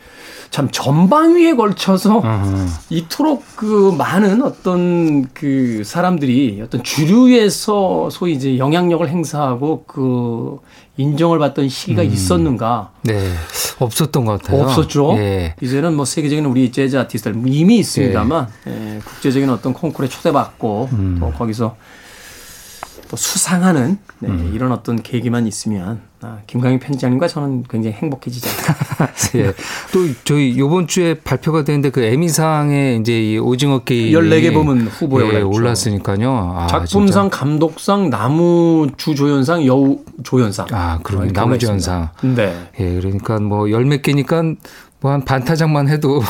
참 0.51 0.69
전방위에 0.69 1.55
걸쳐서 1.55 2.21
uh-huh. 2.21 2.69
이토록 2.89 3.43
그 3.55 3.95
많은 3.97 4.43
어떤 4.43 5.29
그 5.33 5.81
사람들이 5.85 6.61
어떤 6.61 6.83
주류에서 6.83 8.09
소위 8.09 8.33
이제 8.33 8.57
영향력을 8.57 9.07
행사하고 9.07 9.85
그 9.87 10.59
인정을 10.97 11.39
받던 11.39 11.69
시기가 11.69 12.01
음. 12.01 12.07
있었는가? 12.07 12.91
네. 13.03 13.31
없었던 13.79 14.25
것 14.25 14.41
같아요. 14.41 14.63
없었죠. 14.63 15.13
예. 15.15 15.55
이제는 15.61 15.95
뭐 15.95 16.03
세계적인 16.03 16.45
우리 16.45 16.69
재즈 16.69 16.97
아티스트들 16.97 17.41
이미 17.47 17.77
있습니다만 17.77 18.47
예. 18.67 18.71
예, 18.71 18.99
국제적인 18.99 19.49
어떤 19.49 19.73
콩쿠르에 19.73 20.09
초대받고 20.09 20.89
음. 20.91 21.17
또 21.21 21.31
거기서 21.31 21.77
또 23.11 23.17
수상하는 23.17 23.97
네, 24.19 24.29
음. 24.29 24.51
이런 24.55 24.71
어떤 24.71 25.03
계기만 25.03 25.45
있으면 25.45 25.99
아, 26.21 26.37
김광희 26.47 26.79
편집장님과 26.79 27.27
저는 27.27 27.63
굉장히 27.69 27.97
행복해지지 27.97 28.47
않을까. 28.47 29.13
예. 29.35 29.47
또 29.91 30.07
저희 30.23 30.57
요번 30.57 30.87
주에 30.87 31.15
발표가 31.15 31.65
되는데 31.65 31.89
그 31.89 32.01
에미상에 32.01 32.95
이제 33.01 33.33
이 33.33 33.37
오징어 33.37 33.79
게임 33.79 34.13
14개 34.17 34.53
부문 34.53 34.87
후보에 34.87 35.33
예, 35.33 35.41
올랐으니까요. 35.41 36.53
아, 36.55 36.67
작품상, 36.67 37.25
진짜. 37.25 37.37
감독상, 37.37 38.09
나무 38.09 38.87
주조연상, 38.95 39.65
여우 39.65 39.99
조연상. 40.23 40.67
아, 40.71 40.99
그럼 41.03 41.33
나무 41.33 41.57
조연상. 41.57 42.09
네. 42.21 42.55
예, 42.79 42.93
그러니까 42.95 43.39
뭐 43.39 43.69
열 43.69 43.83
몇 43.83 44.01
개니까 44.03 44.43
뭐 45.01 45.11
한 45.11 45.25
반타작만 45.25 45.89
해도 45.89 46.21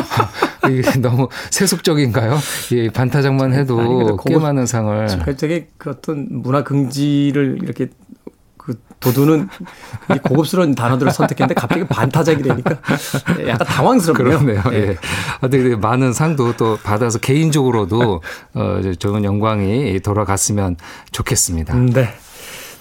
이게 0.70 0.98
너무 1.00 1.28
세속적인가요? 1.50 2.38
예, 2.72 2.88
반타작만 2.90 3.52
해도 3.52 4.16
꽤 4.26 4.36
많은 4.38 4.66
상을. 4.66 5.06
되게 5.36 5.68
그 5.78 5.90
어떤 5.90 6.26
문화 6.30 6.64
긍지를 6.64 7.58
이렇게 7.62 7.88
그 8.56 8.74
도두는 8.98 9.48
고급스러운 10.24 10.74
단어들을 10.74 11.12
선택했는데 11.12 11.54
갑자기 11.54 11.84
반타작이라니까 11.84 12.70
약간 13.46 13.66
당황스럽네요. 13.66 14.38
그러네요. 14.38 14.62
예. 14.72 14.88
예. 14.88 14.96
어떻게 15.40 15.76
많은 15.76 16.12
상도 16.12 16.56
또 16.56 16.76
받아서 16.82 17.18
개인적으로도 17.18 18.22
어, 18.54 18.80
좋은 18.98 19.22
영광이 19.24 20.00
돌아갔으면 20.00 20.76
좋겠습니다. 21.12 21.74
네. 21.76 22.14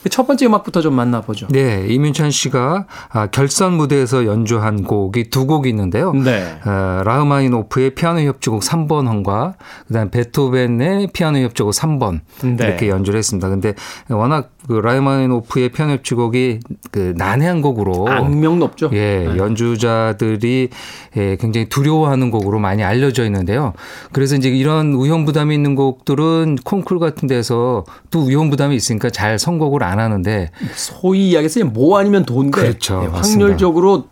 첫 0.09 0.27
번째 0.27 0.45
음악부터 0.45 0.81
좀 0.81 0.93
만나보죠. 0.93 1.47
네, 1.50 1.85
이민찬 1.88 2.31
씨가 2.31 2.85
아, 3.09 3.27
결선 3.27 3.74
무대에서 3.74 4.25
연주한 4.25 4.83
곡이 4.83 5.29
두 5.29 5.45
곡이 5.45 5.69
있는데요. 5.69 6.13
네. 6.13 6.59
아, 6.63 7.01
라흐마니노프의 7.05 7.95
피아노 7.95 8.21
협주곡 8.21 8.62
3번 8.62 9.07
헌과 9.07 9.55
그다음 9.88 10.09
베토벤의 10.09 11.09
피아노 11.13 11.39
협주곡 11.39 11.74
3번 11.74 12.21
네. 12.41 12.55
이렇게 12.65 12.89
연주를 12.89 13.17
했습니다. 13.17 13.50
근데 13.50 13.74
워낙 14.09 14.54
그 14.67 14.74
라흐마니노프의 14.74 15.69
피아노 15.69 15.93
협주곡이 15.93 16.60
그 16.91 17.13
난해한 17.17 17.62
곡으로 17.62 18.07
악명 18.10 18.60
높죠. 18.60 18.89
예, 18.93 19.27
네. 19.27 19.38
연주자들이 19.38 20.69
예, 21.17 21.38
굉장히 21.39 21.69
두려워하는 21.69 22.31
곡으로 22.31 22.60
많이 22.60 22.84
알려져 22.84 23.25
있는데요. 23.25 23.74
그래서 24.12 24.36
이제 24.36 24.50
이런 24.50 24.93
우형 24.93 25.25
부담이 25.25 25.53
있는 25.53 25.75
곡들은 25.75 26.57
콩쿨 26.63 27.00
같은 27.00 27.27
데서 27.27 27.84
또 28.10 28.22
우형 28.22 28.50
부담이 28.50 28.75
있으니까 28.75 29.10
잘 29.10 29.38
선곡을 29.38 29.84
안 29.84 30.00
하는데 30.00 30.50
소위 30.74 31.29
이야기해서 31.29 31.63
뭐 31.65 32.00
아니면 32.00 32.25
돈데 32.25 32.62
그렇죠. 32.62 33.01
네, 33.01 33.07
확률적으로 33.07 34.05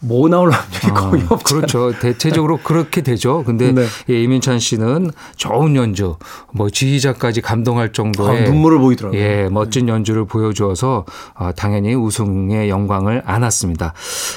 뭐 0.00 0.28
나올 0.28 0.50
확률이 0.50 0.86
아, 0.90 0.94
거의 0.94 1.22
없죠. 1.28 1.56
그렇죠. 1.56 1.92
대체적으로 1.98 2.58
그렇게 2.64 3.00
되죠. 3.00 3.42
근데 3.44 3.72
네. 3.72 3.86
예, 4.10 4.22
이민찬 4.22 4.58
씨는 4.58 5.10
좋은 5.36 5.76
연주, 5.76 6.16
뭐 6.52 6.70
지휘자까지 6.70 7.40
감동할 7.40 7.92
정도의 7.92 8.42
아, 8.42 8.44
눈물을 8.44 8.78
보이더라고요. 8.78 9.20
예, 9.20 9.48
멋진 9.50 9.88
연주를 9.88 10.26
보여주어서 10.26 11.04
아, 11.34 11.52
당연히 11.52 11.94
우승의 11.94 12.68
영광을 12.68 13.22
안았습니다. 13.24 13.94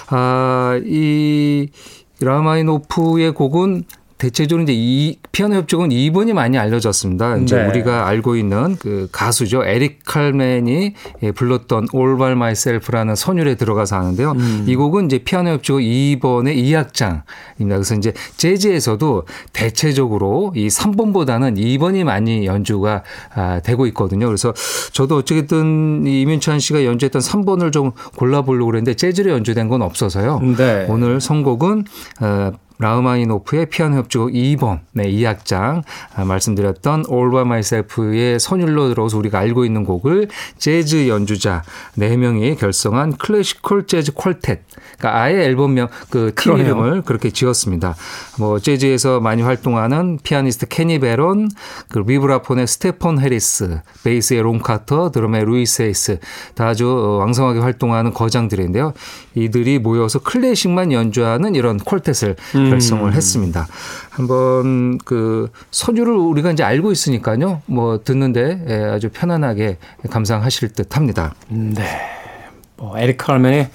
아, 0.10 0.80
이 0.84 1.70
라마이노프의 2.22 3.34
곡은 3.34 3.84
대체적으로 4.20 4.64
이제 4.64 4.74
이 4.76 5.18
피아노 5.32 5.56
협주곡은 5.56 5.90
2번이 5.90 6.34
많이 6.34 6.58
알려졌습니다. 6.58 7.38
이제 7.38 7.56
네. 7.56 7.68
우리가 7.68 8.06
알고 8.06 8.36
있는 8.36 8.76
그 8.78 9.08
가수죠. 9.14 9.64
에릭 9.66 10.00
칼맨이 10.06 10.94
예, 11.24 11.32
불렀던 11.32 11.88
All 11.96 12.18
by 12.18 12.34
Myself라는 12.34 13.16
선율에 13.16 13.56
들어가서 13.56 13.96
하는데요. 13.96 14.32
음. 14.34 14.66
이 14.68 14.76
곡은 14.76 15.06
이제 15.06 15.20
피아노 15.20 15.52
협주곡 15.52 15.82
2번의 15.82 16.58
2악장입니다. 16.58 17.24
그래서 17.58 17.96
이제 17.96 18.14
재즈에서도 18.36 19.26
대체적으로 19.54 20.52
이 20.54 20.68
3번보다는 20.68 21.58
2번이 21.58 22.04
많이 22.04 22.46
연주가 22.46 23.04
아, 23.34 23.62
되고 23.62 23.88
있거든요. 23.88 24.26
그래서 24.26 24.54
저도 24.92 25.16
어쨌든 25.16 26.06
이민찬 26.06 26.60
씨가 26.60 26.84
연주했던 26.84 27.22
3번을 27.22 27.72
좀 27.72 27.92
골라보려고 28.18 28.66
그랬는데 28.66 28.96
재즈로 28.96 29.32
연주된 29.32 29.70
건 29.70 29.82
없어서요. 29.82 30.42
네. 30.58 30.88
오늘 30.90 31.22
선곡은 31.22 31.86
어, 32.20 32.52
라흐마니노프의 32.80 33.68
피아노 33.68 33.98
협주곡 33.98 34.32
2번, 34.32 34.80
네, 34.94 35.04
2악장 35.12 35.84
아, 36.16 36.26
말씀드렸던 36.26 37.06
All 37.12 37.30
by 37.32 37.42
Myself의 37.42 38.40
선율로 38.40 38.90
들어서 38.90 39.18
우리가 39.18 39.38
알고 39.40 39.66
있는 39.66 39.84
곡을 39.84 40.30
재즈 40.58 41.08
연주자 41.10 41.62
4명이 41.98 42.58
결성한 42.58 43.18
클래시컬 43.18 43.86
재즈 43.86 44.14
퀄텟. 44.14 44.60
그러니까 44.98 45.22
아예 45.22 45.44
앨범명 45.44 45.88
그 46.10 46.32
팀 46.36 46.58
이름을 46.58 47.02
그렇게 47.04 47.30
지었습니다. 47.30 47.96
뭐 48.38 48.60
재즈에서 48.60 49.20
많이 49.20 49.42
활동하는 49.42 50.20
피아니스트 50.24 50.68
케니 50.68 51.00
배런, 51.00 51.50
그 51.90 52.04
비브라폰의 52.04 52.68
스테폰 52.68 53.20
해리스, 53.20 53.82
베이스의 54.04 54.42
론 54.42 54.60
카터, 54.60 55.12
드럼의 55.12 55.46
루이스 55.46 55.82
내쉬 55.84 56.20
다 56.56 56.68
아주 56.68 57.18
왕성하게 57.20 57.60
활동하는 57.60 58.14
거장들인데요. 58.14 58.94
이들이 59.36 59.80
모여서 59.80 60.20
클래식만 60.20 60.92
연주하는 60.92 61.56
이런 61.56 61.78
quartet을 61.78 62.36
음. 62.56 62.69
결성을 62.70 63.04
음. 63.04 63.14
했습니다. 63.14 63.68
한번 64.10 64.98
그 65.00 65.52
선율을 65.72 66.14
우리가 66.14 66.52
이제 66.52 66.64
알고 66.64 66.92
있으니까요. 66.92 67.62
뭐 67.66 68.02
듣는데 68.04 68.64
예, 68.68 68.76
아주 68.86 69.10
편안하게 69.10 69.78
감상하실 70.10 70.74
듯 70.74 70.96
합니다. 70.96 71.34
네. 71.50 71.84
뭐 72.78 72.98
에릭 72.98 73.18
칼맨의 73.18 73.70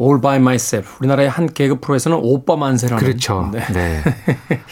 All 0.00 0.20
by 0.20 0.36
myself. 0.36 0.96
우리나라의 1.00 1.28
한 1.28 1.46
개그 1.46 1.80
프로에서는 1.80 2.18
오빠 2.20 2.56
만세라는 2.56 3.02
그렇죠. 3.02 3.50
네. 3.52 3.60
네. 3.72 4.02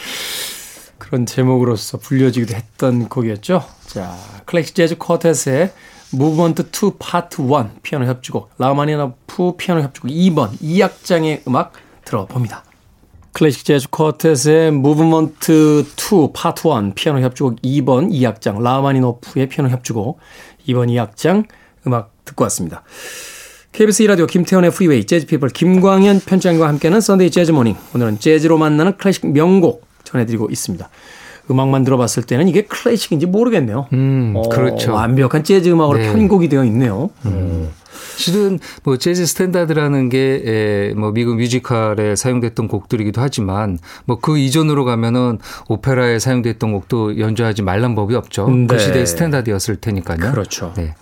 그런 0.97 1.25
제목으로서 1.25 1.97
불려지기도 1.97 2.55
했던 2.55 3.09
곡이었죠. 3.09 3.63
자, 3.87 4.15
클래식 4.45 4.75
재즈 4.75 4.97
쿼텟의 4.97 5.71
Movement 6.11 6.69
2 6.71 6.93
파트 6.99 7.41
1 7.41 7.81
피아노 7.81 8.05
협주곡 8.05 8.51
라흐마니노프 8.57 9.55
피아노 9.57 9.81
협주곡 9.81 10.11
2번 10.11 10.57
2악장의 10.59 11.47
음악 11.47 11.73
들어봅니다. 12.05 12.63
클래식 13.33 13.65
재즈 13.65 13.87
쿼텟의 13.89 14.71
Movement 14.71 15.85
2 15.95 16.29
파트 16.33 16.67
1 16.67 16.93
피아노 16.95 17.21
협주곡 17.21 17.61
2번 17.61 18.11
2악장 18.11 18.61
라흐마니노프의 18.61 19.47
피아노 19.47 19.69
협주곡 19.69 20.19
2번 20.67 20.89
2악장 20.89 21.45
음악 21.87 22.11
듣고 22.25 22.43
왔습니다. 22.45 22.83
KBS 23.71 24.03
2라디오 24.03 24.27
김태훈의 24.27 24.71
Freeway 24.71 25.05
재즈피플 25.05 25.49
김광현 25.49 26.19
편집장과 26.25 26.67
함께하는 26.67 26.99
Sunday 26.99 27.31
Jazz 27.31 27.51
Morning 27.51 27.75
오늘은 27.95 28.19
재즈로 28.19 28.57
만나는 28.57 28.97
클래식 28.97 29.31
명곡 29.31 29.85
전해드리고 30.03 30.49
있습니다. 30.49 30.89
음악만 31.49 31.83
들어봤을 31.85 32.23
때는 32.23 32.49
이게 32.49 32.63
클래식인지 32.63 33.25
모르겠네요. 33.27 33.87
음, 33.93 34.33
어, 34.35 34.49
그렇죠. 34.49 34.93
완벽한 34.93 35.43
재즈 35.43 35.69
음악으로 35.69 35.99
네. 35.99 36.11
편곡이 36.11 36.49
되어 36.49 36.65
있네요. 36.65 37.09
음. 37.25 37.69
실은 38.15 38.59
뭐 38.83 38.97
재즈 38.97 39.25
스탠다드라는 39.25 40.09
게 40.09 40.43
뭐 40.43 41.11
미국 41.11 41.35
뮤지컬에 41.35 42.15
사용됐던 42.15 42.67
곡들이기도 42.67 43.21
하지만 43.21 43.77
뭐 44.05 44.21
그 44.21 44.37
이전으로 44.37 44.85
가면은 44.85 45.39
오페라에 45.67 46.19
사용됐던 46.19 46.71
곡도 46.71 47.19
연주하지 47.19 47.63
말란 47.63 47.95
법이 47.95 48.15
없죠. 48.15 48.45
그 48.45 48.51
네. 48.51 48.67
그 48.67 48.79
시대의 48.79 49.07
스탠다드였을 49.07 49.77
테니까요. 49.77 50.31
그렇죠. 50.31 50.73
네. 50.77 50.93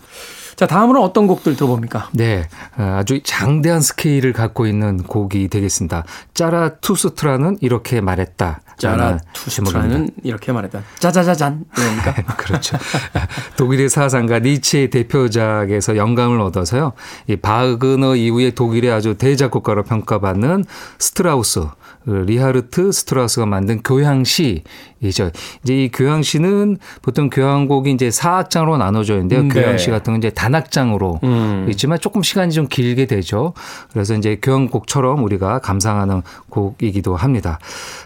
자, 0.60 0.68
다음으로 0.68 1.02
어떤 1.02 1.26
곡들 1.26 1.56
들어봅니까? 1.56 2.10
네. 2.12 2.50
아주 2.76 3.22
장대한 3.24 3.80
스케일을 3.80 4.34
갖고 4.34 4.68
있는 4.68 5.02
곡이 5.04 5.48
되겠습니다. 5.48 6.04
짜라투스트라는 6.34 7.60
이렇게 7.62 8.02
말했다. 8.02 8.60
짜라투스트라는 8.78 10.10
이렇게 10.22 10.52
말했다. 10.52 10.82
짜자자잔. 11.00 11.64
이겁니까? 11.78 12.14
그렇죠. 12.36 12.78
독일의 13.56 13.88
사상가 13.88 14.40
니체의 14.40 14.90
대표작에서 14.90 15.96
영감을 15.96 16.42
얻어서요. 16.42 16.92
이 17.28 17.38
바그너 17.38 18.18
이후에 18.18 18.52
독일의 18.52 18.92
아주 18.92 19.14
대작곡가로 19.14 19.84
평가받는 19.84 20.66
스트라우스 20.98 21.68
그 22.10 22.12
리하르트 22.12 22.92
스트라우스가 22.92 23.46
만든 23.46 23.82
교향시이죠. 23.84 24.64
이제 25.64 25.84
이 25.84 25.90
교향시는 25.94 26.78
보통 27.02 27.30
교향곡이 27.30 27.92
이제 27.92 28.10
사악장으로 28.10 28.78
나눠져 28.78 29.14
있는데요. 29.16 29.44
네. 29.44 29.50
교향시 29.50 29.92
같은 29.92 30.14
건 30.14 30.18
이제 30.18 30.30
단 30.32 30.49
악장으로 30.56 31.20
음. 31.24 31.68
있지만 31.70 32.00
조금 32.00 32.24
시간이 32.24 32.52
좀 32.52 32.68
길게 32.68 33.06
되죠. 33.06 33.54
그래서 33.92 34.16
이제 34.16 34.38
교향곡처럼 34.42 35.24
우리가 35.24 35.60
감상하는 35.60 36.22
곡이기도 36.50 37.16
합니다. 37.16 37.60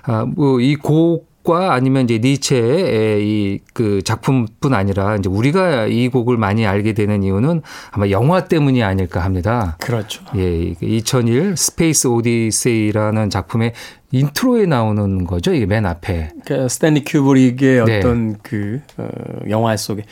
아, 0.04 0.26
뭐 0.26 0.76
이 0.76 1.33
곡과 1.44 1.74
아니면 1.74 2.06
이제 2.06 2.20
니체의 2.20 3.28
이 3.28 3.60
그 3.74 4.02
작품뿐 4.04 4.74
아니라 4.74 5.16
이제 5.16 5.28
우리가 5.30 5.88
이 5.88 6.08
곡을 6.08 6.38
많이 6.38 6.66
알게 6.66 6.94
되는 6.94 7.24
이유는 7.24 7.62
아마 7.92 8.10
영화 8.10 8.46
때문이 8.46 8.84
아닐까 8.84 9.24
합니다. 9.24 9.78
그렇죠. 9.80 10.24
예, 10.38 10.76
2001 10.82 11.58
Space 11.58 12.08
Odyssey라는 12.08 13.30
작품의 13.30 13.74
인트로에 14.12 14.68
나오는 14.68 15.26
거죠. 15.26 15.54
이게 15.54 15.66
맨 15.66 15.88
앞에. 15.88 16.30
그 16.46 16.70
스탠리 16.70 17.04
큐브릭의 17.04 17.86
네. 17.86 17.98
어떤 17.98 18.38
그 18.44 18.80
어, 18.98 19.08
영화 19.50 19.76
속에 19.76 20.04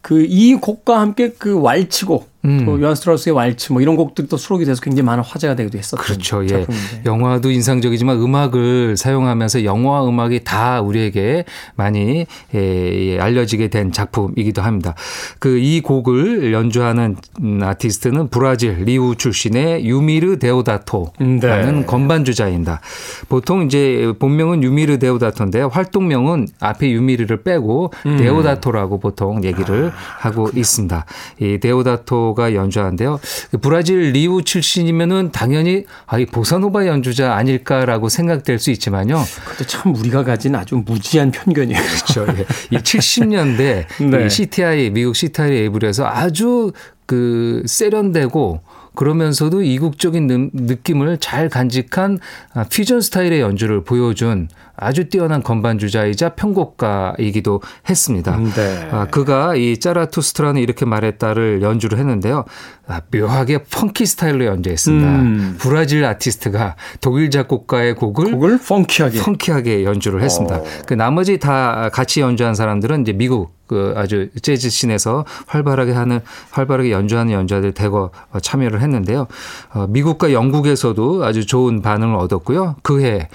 그 0.00 0.24
이 0.26 0.54
곡과 0.54 0.98
함께 1.00 1.30
그 1.38 1.60
왈츠곡 1.60 2.29
음. 2.44 2.64
또 2.66 2.80
요한 2.80 2.94
스트라우스의 2.94 3.34
왈츠 3.34 3.72
뭐 3.72 3.80
이런 3.82 3.96
곡들도 3.96 4.36
수록이 4.36 4.64
돼서 4.64 4.80
굉장히 4.80 5.04
많은 5.06 5.22
화제가 5.22 5.54
되기도 5.54 5.78
했었던 5.78 6.04
그렇죠. 6.04 6.44
예. 6.46 6.66
영화도 7.06 7.50
인상적이지만 7.50 8.16
음악을 8.20 8.96
사용하면서 8.96 9.64
영화 9.64 10.06
음악이 10.06 10.42
다 10.44 10.80
우리에게 10.80 11.44
많이 11.76 12.26
예, 12.54 12.58
예, 12.58 13.20
알려지게 13.20 13.68
된 13.68 13.92
작품이기도 13.92 14.62
합니다. 14.62 14.94
그 15.38 15.60
이 15.60 15.80
곡을 15.80 16.52
연주하는 16.52 17.16
아티스트는 17.62 18.28
브라질 18.28 18.84
리우 18.84 19.14
출신의 19.14 19.84
유미르 19.86 20.38
데오다토라는 20.38 21.40
네. 21.40 21.84
건반 21.86 22.24
주자입니다. 22.24 22.80
보통 23.28 23.62
이제 23.62 24.12
본명은 24.18 24.62
유미르 24.62 24.98
데오다토인데 24.98 25.62
활동명은 25.62 26.48
앞에 26.60 26.90
유미르를 26.90 27.42
빼고 27.42 27.92
음. 28.06 28.16
데오다토라고 28.16 29.00
보통 29.00 29.44
얘기를 29.44 29.88
아, 29.88 30.28
하고 30.28 30.48
있습니다. 30.54 31.04
이 31.40 31.58
데오다토 31.58 32.29
보사노바가 32.30 32.54
연주하는데요. 32.54 33.20
브라질 33.60 34.12
리우 34.12 34.42
출신이면은 34.42 35.30
당연히 35.32 35.84
아이 36.06 36.26
보사노바 36.26 36.86
연주자 36.86 37.34
아닐까라고 37.34 38.08
생각될 38.08 38.58
수 38.58 38.70
있지만요. 38.70 39.22
그것도 39.44 39.66
참 39.66 39.94
우리가 39.94 40.24
가진 40.24 40.54
아주 40.54 40.82
무지한 40.84 41.30
편견이에요. 41.30 41.80
그렇죠. 41.80 42.26
예. 42.38 42.46
이 42.70 42.78
70년대 42.78 43.86
네. 44.10 44.26
이 44.26 44.30
CTI 44.30 44.90
미국 44.90 45.16
CTI 45.16 45.52
에이블에서 45.52 46.06
아주 46.06 46.72
그 47.06 47.62
세련되고 47.66 48.60
그러면서도 48.94 49.62
이국적인 49.62 50.50
느낌을 50.52 51.18
잘 51.18 51.48
간직한 51.48 52.18
아, 52.54 52.64
퓨전 52.64 53.00
스타일의 53.00 53.40
연주를 53.40 53.84
보여준 53.84 54.48
아주 54.76 55.08
뛰어난 55.08 55.42
건반 55.42 55.78
주자이자 55.78 56.30
편곡가이기도 56.30 57.60
했습니다. 57.88 58.36
음, 58.36 58.50
네. 58.54 58.88
아, 58.90 59.06
그가 59.06 59.54
이 59.54 59.78
짜라투스트라는 59.78 60.60
이렇게 60.60 60.86
말했다를 60.86 61.60
연주를 61.62 61.98
했는데요. 61.98 62.44
아, 62.86 63.02
묘하게 63.12 63.64
funky 63.64 64.06
스타일로 64.06 64.46
연주했습니다. 64.46 65.08
음. 65.08 65.56
브라질 65.58 66.04
아티스트가 66.04 66.76
독일 67.00 67.30
작곡가의 67.30 67.94
곡을, 67.94 68.32
곡을 68.32 68.58
funky하게 68.58 69.20
funky하게 69.20 69.84
연주를 69.84 70.22
했습니다. 70.22 70.56
어. 70.56 70.64
그 70.86 70.94
나머지 70.94 71.38
다 71.38 71.90
같이 71.92 72.20
연주한 72.20 72.54
사람들은 72.54 73.02
이제 73.02 73.12
미국 73.12 73.60
그 73.70 73.94
아주 73.96 74.30
재즈 74.42 74.68
scene에서 74.68 75.24
활발하게 75.46 75.92
하는 75.92 76.18
활발하게 76.50 76.90
연주하는 76.90 77.32
연주자들 77.32 77.72
대거 77.72 78.10
참여를 78.42 78.79
했는데요. 78.80 79.26
어, 79.74 79.86
미국과 79.88 80.32
영국에서도 80.32 81.24
아주 81.24 81.46
좋은 81.46 81.82
반응을 81.82 82.16
얻었고요. 82.16 82.76
그해 82.82 83.28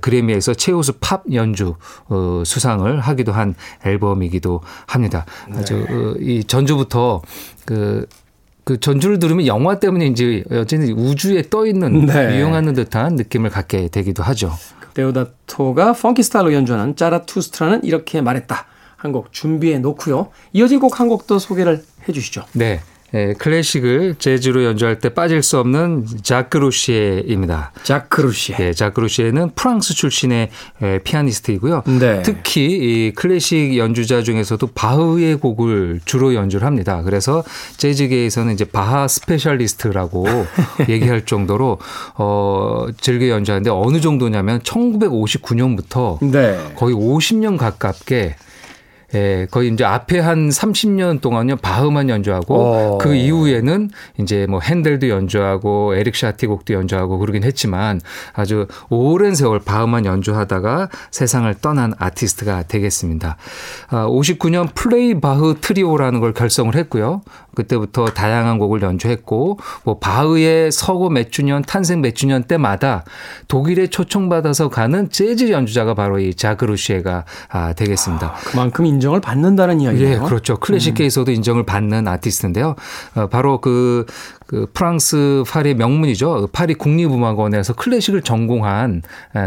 그래미에서 0.00 0.54
최우수 0.54 0.94
팝 1.00 1.22
연주 1.32 1.74
어, 2.08 2.42
수상을 2.44 3.00
하기도 3.00 3.32
한 3.32 3.54
앨범이기도 3.84 4.60
합니다. 4.86 5.24
아주 5.54 5.74
네. 5.88 5.94
어, 5.94 6.14
이 6.20 6.44
전주부터 6.44 7.22
그그 7.64 8.80
전주를 8.80 9.18
들으면 9.18 9.46
영화 9.46 9.78
때문인지 9.78 10.44
어쨌든 10.50 10.90
우주에 10.92 11.44
떠 11.50 11.66
있는 11.66 12.06
네. 12.06 12.36
유영하는 12.36 12.74
듯한 12.74 13.16
느낌을 13.16 13.50
갖게 13.50 13.88
되기도 13.88 14.22
하죠. 14.22 14.52
데오다토가 14.94 15.94
펑키 15.94 16.22
스타일로 16.22 16.52
연주하는 16.52 16.96
짜라투스트라는 16.96 17.84
이렇게 17.84 18.20
말했다. 18.20 18.66
한 18.96 19.10
곡 19.10 19.32
준비해 19.32 19.78
놓고요. 19.80 20.28
이어진 20.52 20.78
곡 20.78 21.00
한 21.00 21.08
곡도 21.08 21.40
소개를 21.40 21.82
해 22.08 22.12
주시죠. 22.12 22.44
네. 22.52 22.80
예, 23.14 23.34
클래식을 23.34 24.16
재즈로 24.18 24.64
연주할 24.64 24.98
때 24.98 25.10
빠질 25.10 25.42
수 25.42 25.58
없는 25.58 26.06
자크 26.22 26.56
루시에입니다. 26.56 27.72
자크 27.82 28.22
루시에. 28.22 28.56
예, 28.60 28.72
자크 28.72 29.00
루시에는 29.00 29.50
프랑스 29.54 29.94
출신의 29.94 30.48
예, 30.82 30.98
피아니스트이고요. 31.04 31.82
네. 31.98 32.22
특히 32.22 32.64
이 32.64 33.12
클래식 33.14 33.76
연주자 33.76 34.22
중에서도 34.22 34.66
바흐의 34.68 35.36
곡을 35.36 36.00
주로 36.04 36.34
연주를 36.34 36.66
합니다. 36.66 37.02
그래서 37.02 37.44
재즈계에서는 37.76 38.54
이제 38.54 38.64
바하 38.64 39.06
specialist라고 39.06 40.26
얘기할 40.88 41.26
정도로 41.26 41.78
어 42.16 42.86
즐겨 42.98 43.28
연주하는데 43.28 43.70
어느 43.70 44.00
정도냐면 44.00 44.60
1959년부터 44.60 46.18
네. 46.30 46.58
거의 46.76 46.94
50년 46.94 47.58
가깝게 47.58 48.36
예, 49.14 49.46
거의 49.50 49.70
이제 49.72 49.84
앞에 49.84 50.18
한 50.20 50.48
30년 50.48 51.20
동안요 51.20 51.56
바흐만 51.56 52.08
연주하고 52.08 52.54
어. 52.54 52.98
그 52.98 53.14
이후에는 53.14 53.90
이제 54.18 54.46
뭐 54.48 54.60
헨델도 54.60 55.08
연주하고 55.08 55.94
에릭 55.94 56.16
사티 56.16 56.46
곡도 56.46 56.72
연주하고 56.72 57.18
그러긴 57.18 57.44
했지만 57.44 58.00
아주 58.32 58.66
오랜 58.88 59.34
세월 59.34 59.60
바흐만 59.60 60.06
연주하다가 60.06 60.88
세상을 61.10 61.54
떠난 61.60 61.92
아티스트가 61.98 62.64
되겠습니다. 62.64 63.36
아, 63.88 64.06
59년 64.06 64.74
Play 64.74 65.20
Bach 65.20 65.56
트리오라는 65.60 66.20
걸 66.20 66.32
결성을 66.32 66.74
했고요. 66.74 67.22
그때부터 67.54 68.06
다양한 68.06 68.58
곡을 68.58 68.80
연주했고 68.80 69.58
뭐 69.84 69.98
바흐의 69.98 70.72
서거 70.72 71.10
몇 71.10 71.30
주년 71.30 71.60
탄생 71.60 72.00
몇 72.00 72.14
주년 72.14 72.44
때마다 72.44 73.04
독일에 73.48 73.88
초청받아서 73.88 74.70
가는 74.70 75.10
재즈 75.10 75.50
연주자가 75.50 75.92
바로 75.92 76.18
이 76.18 76.34
자크 76.34 76.71
루시에가 76.71 77.24
아, 77.50 77.72
되겠습니다. 77.74 78.28
아, 78.28 78.34
그만큼 78.44 78.86
인 78.86 79.01
정을 79.02 79.20
받는다는 79.20 79.80
이야기예요. 79.80 80.14
예, 80.14 80.18
그렇죠. 80.18 80.56
클래식계에서도 80.58 81.30
음. 81.30 81.34
인정을 81.36 81.64
받는 81.64 82.08
아티스트인데요. 82.08 82.74
어, 83.14 83.26
바로 83.26 83.60
그 83.60 84.06
그 84.52 84.66
프랑스 84.74 85.44
파리 85.48 85.74
명문이죠. 85.74 86.50
파리 86.52 86.74
국립음악원에서 86.74 87.72
클래식을 87.72 88.20
전공한 88.20 89.00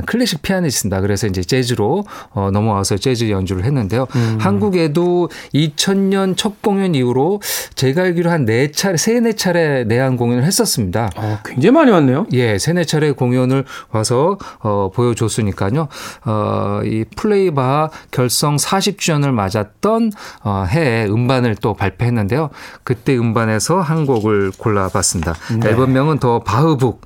클래식 0.07 0.41
피아니스트입니다. 0.41 0.99
그래서 1.01 1.27
이제 1.27 1.43
재즈로 1.43 2.05
어, 2.31 2.49
넘어와서 2.51 2.97
재즈 2.97 3.29
연주를 3.29 3.65
했는데요. 3.65 4.07
음. 4.15 4.37
한국에도 4.41 5.29
2000년 5.53 6.35
첫 6.35 6.59
공연 6.63 6.95
이후로 6.95 7.39
제가 7.75 8.01
알기로 8.01 8.31
한 8.31 8.45
네 8.45 8.71
차례, 8.71 8.97
세네 8.97 9.33
차례 9.33 9.83
내한 9.83 10.17
공연을 10.17 10.43
했었습니다. 10.43 11.09
어, 11.17 11.39
굉장히 11.45 11.71
많이 11.73 11.91
왔네요. 11.91 12.25
예, 12.33 12.57
세네 12.57 12.85
차례 12.85 13.11
공연을 13.11 13.63
와서 13.91 14.37
어, 14.59 14.89
보여줬으니까요. 14.93 15.87
어, 16.25 16.79
이 16.83 17.05
Play 17.15 17.52
Bach 17.52 17.89
결성 18.11 18.55
40주년을 18.55 19.31
맞았던 19.31 20.11
어, 20.43 20.65
해에 20.67 21.05
음반을 21.05 21.55
또 21.61 21.73
발표했는데요. 21.75 22.49
그때 22.83 23.15
음반에서 23.17 23.81
한 23.81 24.05
곡을 24.07 24.51
골라 24.57 24.89
봤습니다. 24.95 25.33
네. 25.59 25.69
앨범명은 25.69 26.19
The 26.19 26.39
Bach 26.39 26.70
Book 26.70 27.01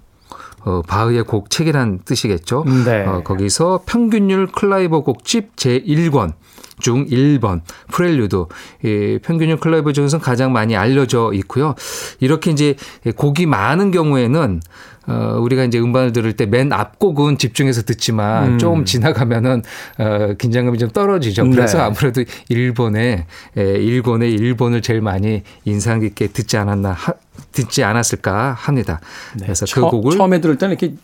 어, 0.62 0.82
바흐의 0.88 1.24
곡 1.24 1.50
책이란 1.50 2.00
뜻이겠죠. 2.06 2.66
네. 2.86 3.06
어, 3.06 3.22
거기서 3.24 3.84
평균율 3.86 4.48
클라비어 4.48 5.02
곡집 5.02 5.56
제1권 5.56 6.34
중 6.80 7.06
1번 7.08 7.62
프렐류드 7.92 8.46
이 8.84 9.20
평균율 9.22 9.58
클라비어 9.58 9.92
중에서 9.92 10.20
가장 10.20 10.52
많이 10.52 10.76
알려져 10.76 11.32
있고요. 11.34 11.76
이렇게 12.20 12.52
이제 12.52 12.76
곡이 13.16 13.46
많은 13.46 13.92
경우에는 13.92 14.62
어, 15.10 15.40
우리가 15.40 15.64
이제 15.64 15.80
음반을 15.80 16.14
들을 16.14 16.34
때 16.34 16.46
맨 16.46 16.72
앞곡은 16.74 17.38
집중해서 17.38 17.84
듣지만 17.84 18.54
음. 18.54 18.58
조금 18.60 18.86
지나가면은 18.86 19.62
어, 19.98 20.34
긴장감이 20.38 20.78
좀 20.78 20.90
떨어지죠. 20.90 21.50
그래서 21.50 21.78
네. 21.78 21.84
아무래도 21.84 22.24
일본에 22.50 23.26
에, 23.58 23.62
일본의 23.62 24.32
일본을 24.32 24.82
제일 24.82 25.02
많이 25.02 25.44
인상 25.66 26.00
깊게 26.00 26.28
듣지 26.28 26.58
않았나 26.58 26.92
하, 26.92 27.14
듣지 27.52 27.84
않았을까 27.84 28.54
합니다. 28.54 29.00
네. 29.38 29.46
그래서 29.46 29.66
그 29.66 29.72
처, 29.72 29.90
곡을 29.90 30.18
처음에 30.18 30.42
들을 30.42 30.58
때는 30.58 30.78
이렇게 30.80 30.96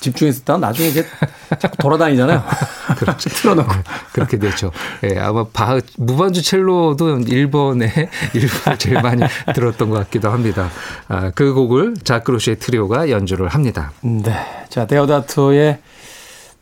집중해서 0.00 0.40
듣다가 0.40 0.58
나중에 0.58 0.88
이제 0.88 1.06
자꾸 1.58 1.76
돌아다니잖아요. 1.78 2.42
그렇죠. 2.98 3.30
틀어놓고. 3.30 3.72
그렇게 4.12 4.38
되죠. 4.38 4.70
예, 5.04 5.18
아마 5.18 5.44
바, 5.52 5.80
무반주 5.96 6.42
첼로도 6.42 7.20
일본의 7.20 7.90
일본을 8.34 8.78
제일 8.78 9.00
많이 9.00 9.22
들었던 9.54 9.90
것 9.90 9.98
같기도 10.00 10.30
합니다. 10.30 10.70
아, 11.08 11.30
그 11.34 11.52
곡을 11.54 11.94
자크 12.02 12.30
루시에 12.30 12.58
트리오가 12.58 13.10
연주를 13.10 13.48
합니다. 13.48 13.92
네. 14.02 14.34
자, 14.68 14.86
데오다토의 14.86 15.78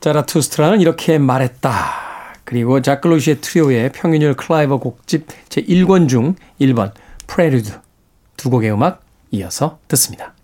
자라투스트라는 0.00 0.80
이렇게 0.80 1.18
말했다. 1.18 2.04
그리고 2.44 2.82
자크 2.82 3.11
루시에 3.11 3.40
트리오의 3.40 3.92
평균율 3.92 4.34
클라비어 4.34 4.78
곡집 4.78 5.26
제1권 5.48 6.08
중 6.08 6.34
1번 6.60 6.92
프렐류드 7.26 7.72
두 8.36 8.50
곡의 8.50 8.70
음악 8.72 9.02
이어서 9.30 9.78
듣습니다. 9.88 10.34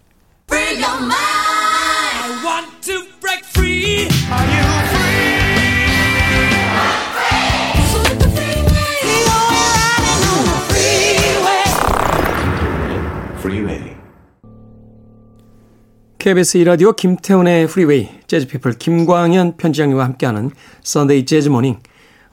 KBS 16.20 16.59
2라디오 16.59 16.92
김태훈의 16.92 17.66
프리웨이 17.66 18.11
재즈피플 18.26 18.74
김광현 18.74 19.56
편집장님과 19.57 20.05
함께하는 20.04 20.50
Sunday 20.83 21.24
재즈 21.24 21.48
Morning 21.48 21.81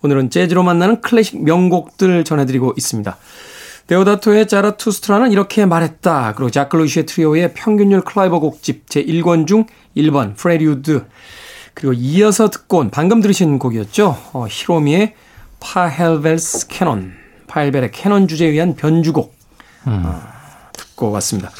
오늘은 0.01 0.29
재즈로 0.29 0.61
만나는 0.61 0.99
클래식 0.99 1.41
명곡들 1.41 2.25
전해드리고 2.25 2.73
있습니다. 2.75 3.17
데오다토의 3.87 4.49
자라투스트라는 4.49 5.31
이렇게 5.31 5.65
말했다. 5.65 6.33
그리고 6.35 6.51
자크 6.51 6.78
루시에 6.78 7.05
트리오의 7.05 7.53
평균율 7.53 8.01
클라비어 8.01 8.41
곡집 8.41 8.87
제1권 8.87 9.47
중 9.47 9.65
1번 9.95 10.35
프렐류드 10.35 11.05
그리고 11.73 11.93
이어서 11.93 12.49
듣고 12.49 12.79
온 12.79 12.89
방금 12.91 13.21
들으신 13.21 13.57
곡이었죠. 13.57 14.17
어, 14.33 14.47
히로미의 14.49 15.15
Pachelbel's 15.61 16.67
Canon 16.67 17.13
파헬벨의 17.47 17.91
캐논 17.93 18.27
주제에 18.27 18.49
의한 18.49 18.75
변주곡 18.75 19.33
음. 19.87 20.03
어, 20.05 20.21
듣고 20.73 21.09
왔습니다. 21.11 21.51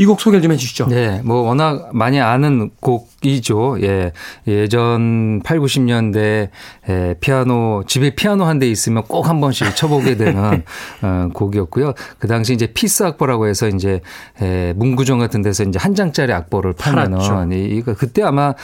이 0.00 0.06
곡 0.06 0.20
소개를 0.20 0.40
좀 0.42 0.50
해주시죠. 0.52 0.86
네, 0.88 1.20
뭐 1.24 1.42
워낙 1.42 1.90
많이 1.92 2.18
아는 2.20 2.70
곡이죠. 2.80 3.76
예, 3.82 4.12
예전 4.48 5.40
8, 5.44 5.58
90년대 5.60 6.48
에, 6.88 7.14
피아노 7.20 7.84
집에 7.86 8.14
피아노 8.14 8.44
한 8.44 8.58
대 8.58 8.66
있으면 8.68 9.02
꼭 9.04 9.28
한 9.28 9.40
번씩 9.40 9.76
쳐보게 9.76 10.16
되는 10.16 10.62
어, 11.02 11.28
곡이었고요. 11.34 11.92
그 12.18 12.26
당시 12.28 12.54
이제 12.54 12.66
piece 12.66 13.02
악보라고 13.04 13.46
해서 13.46 13.68
이제 13.68 14.00
에, 14.40 14.72
문구점 14.74 15.18
같은 15.18 15.42
데서 15.42 15.64
이제 15.64 15.78
한 15.78 15.94
장짜리 15.94 16.32
악보를 16.32 16.72
팔면은 16.72 17.52
이, 17.52 17.82
그때 17.82 18.22
아마 18.22 18.54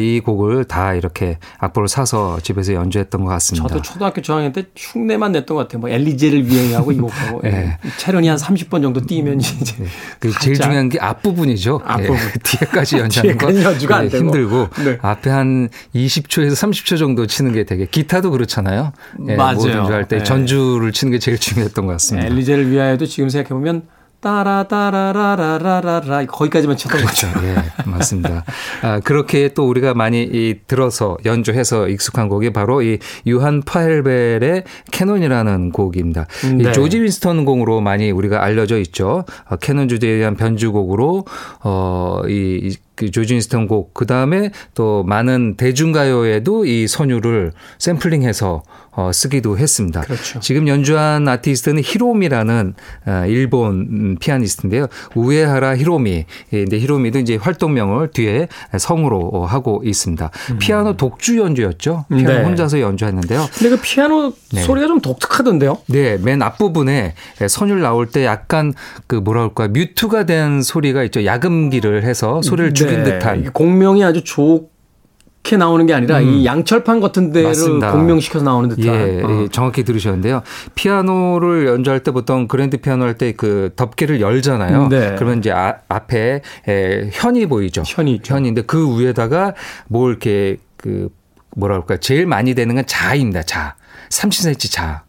이 0.00 0.20
곡을 0.24 0.64
다 0.64 0.94
이렇게 0.94 1.38
악보를 1.58 1.88
사서 1.88 2.40
집에서 2.40 2.72
연주했던 2.72 3.24
것 3.24 3.30
같습니다. 3.30 3.68
저도 3.68 3.82
초등학교 3.82 4.22
저학년 4.22 4.52
때 4.52 4.64
흉내만 4.76 5.32
냈던 5.32 5.54
것 5.56 5.64
같아요. 5.64 5.80
뭐 5.80 5.90
엘리제를 5.90 6.46
위하고 6.46 6.92
이 6.92 6.96
곡하고 6.98 7.42
네. 7.42 7.76
체론이 7.98 8.26
한 8.28 8.38
30번 8.38 8.80
정도 8.82 9.00
뛰면 9.00 9.40
이제 9.40 9.76
네. 9.78 9.86
그 10.18 10.32
제일 10.40 10.56
중요한 10.58 10.77
중요한 10.78 10.88
게 10.88 10.98
앞부분이죠. 11.00 11.80
앞부분. 11.84 12.16
예, 12.16 12.38
뒤에까지 12.42 12.98
연주하는 12.98 13.36
거 13.38 13.62
연주가 13.62 14.02
네, 14.02 14.08
힘들고 14.08 14.68
네. 14.84 14.98
앞에 15.02 15.30
한 15.30 15.68
20초에서 15.94 16.52
30초 16.52 16.98
정도 16.98 17.26
치는 17.26 17.52
게 17.52 17.64
되게 17.64 17.86
기타도 17.86 18.30
그렇잖아요. 18.30 18.92
예, 19.28 19.36
맞아요. 19.36 19.56
모든 19.56 19.72
연주할 19.72 20.08
때 20.08 20.18
네. 20.18 20.24
전주를 20.24 20.92
치는 20.92 21.12
게 21.12 21.18
제일 21.18 21.38
중요했던 21.38 21.86
것 21.86 21.92
같습니다. 21.92 22.28
엘리제를 22.28 22.70
위하여도 22.70 23.06
지금 23.06 23.28
생각해 23.28 23.48
보면 23.48 23.82
따라따라라라라라 24.20 26.26
거기까지만 26.26 26.76
쳤던 26.76 27.00
그렇죠. 27.00 27.28
거죠. 27.28 27.46
예, 27.46 27.56
맞습니다. 27.86 28.44
아, 28.82 29.00
그렇게 29.00 29.48
또 29.54 29.68
우리가 29.68 29.94
많이 29.94 30.22
이 30.22 30.56
들어서 30.66 31.16
연주해서 31.24 31.88
익숙한 31.88 32.28
곡이 32.28 32.52
바로 32.52 32.82
이 32.82 32.98
유명한 33.26 33.62
파헬벨의 33.62 34.64
캐논이라는 34.90 35.72
곡입니다. 35.72 36.26
네. 36.56 36.68
이 36.68 36.72
조지 36.72 37.00
윈스턴 37.00 37.44
곡으로 37.44 37.80
많이 37.80 38.10
우리가 38.10 38.42
알려져 38.42 38.78
있죠. 38.78 39.24
어, 39.48 39.56
캐논 39.56 39.88
주제에 39.88 40.18
대한 40.18 40.36
변주곡으로 40.36 41.24
어 41.64 42.22
이 42.28 42.76
그 42.98 43.12
조지 43.12 43.28
윈스턴 43.28 43.68
곡, 43.68 43.94
그 43.94 44.06
다음에 44.06 44.50
또 44.74 45.04
많은 45.04 45.56
대중가요에도 45.56 46.64
이 46.64 46.88
선율을 46.88 47.52
샘플링해서 47.78 48.64
어, 48.98 49.12
쓰기도 49.12 49.56
했습니다. 49.56 50.00
그렇죠. 50.00 50.40
지금 50.40 50.66
연주한 50.66 51.28
아티스트는 51.28 51.82
히로미라는 51.84 52.74
어, 53.06 53.24
일본 53.28 54.16
피아니스트인데요. 54.18 54.88
우에하라 55.14 55.76
히로미. 55.76 56.24
근데 56.50 56.80
히로미도 56.80 57.20
이제 57.20 57.36
활동명을 57.36 58.10
뒤에 58.10 58.48
성으로 58.76 59.46
하고 59.46 59.82
있습니다. 59.84 60.30
음. 60.50 60.58
피아노 60.58 60.96
독주 60.96 61.38
연주였죠. 61.38 62.06
피아노 62.08 62.28
네. 62.28 62.42
혼자서 62.42 62.80
연주했는데요. 62.80 63.46
근데 63.54 63.70
그 63.70 63.80
피아노 63.80 64.32
네. 64.52 64.62
소리가 64.62 64.88
좀 64.88 65.00
독특하던데요? 65.00 65.78
네, 65.86 66.18
맨 66.20 66.42
앞부분에 66.42 67.14
선율 67.48 67.80
나올 67.80 68.06
때 68.06 68.24
약간 68.24 68.74
그 69.06 69.14
뭐라 69.14 69.42
그럴까 69.42 69.68
뮤트가 69.68 70.26
된 70.26 70.60
소리가 70.60 71.04
있죠. 71.04 71.24
야금기를 71.24 72.02
해서 72.02 72.42
소리를 72.42 72.70
네. 72.70 72.74
죽인 72.88 73.04
듯한 73.04 73.52
공명이 73.52 74.02
아주 74.04 74.22
좋게 74.24 75.56
나오는 75.58 75.86
게 75.86 75.94
아니라 75.94 76.18
음. 76.18 76.24
이 76.28 76.44
양철판 76.46 77.00
같은 77.00 77.32
데를 77.32 77.48
맞습니다. 77.48 77.92
공명시켜서 77.92 78.44
나오는 78.44 78.68
듯한. 78.68 78.84
예, 78.84 79.22
어. 79.22 79.42
예, 79.44 79.48
정확히 79.50 79.82
들으셨는데요. 79.84 80.42
피아노를 80.74 81.66
연주할 81.66 82.00
때 82.02 82.10
보통 82.10 82.48
그랜드 82.48 82.76
피아노 82.78 83.04
할 83.04 83.14
때 83.14 83.32
그 83.32 83.70
덮개를 83.76 84.20
열잖아요. 84.20 84.88
네. 84.88 85.14
그러면 85.16 85.38
이제 85.38 85.50
아, 85.50 85.76
앞에 85.88 86.42
에, 86.68 87.10
현이 87.12 87.46
보이죠. 87.46 87.82
현이 87.86 88.12
있죠. 88.16 88.34
현인데 88.34 88.62
그 88.62 88.98
위에다가 88.98 89.54
뭘 89.88 90.10
이렇게 90.10 90.56
그 90.76 91.08
뭐라 91.56 91.74
그럴까 91.76 91.96
제일 91.98 92.26
많이 92.26 92.54
되는 92.54 92.74
건 92.74 92.84
자입니다. 92.86 93.42
자. 93.42 93.74
30cm 94.10 94.70
자. 94.72 95.02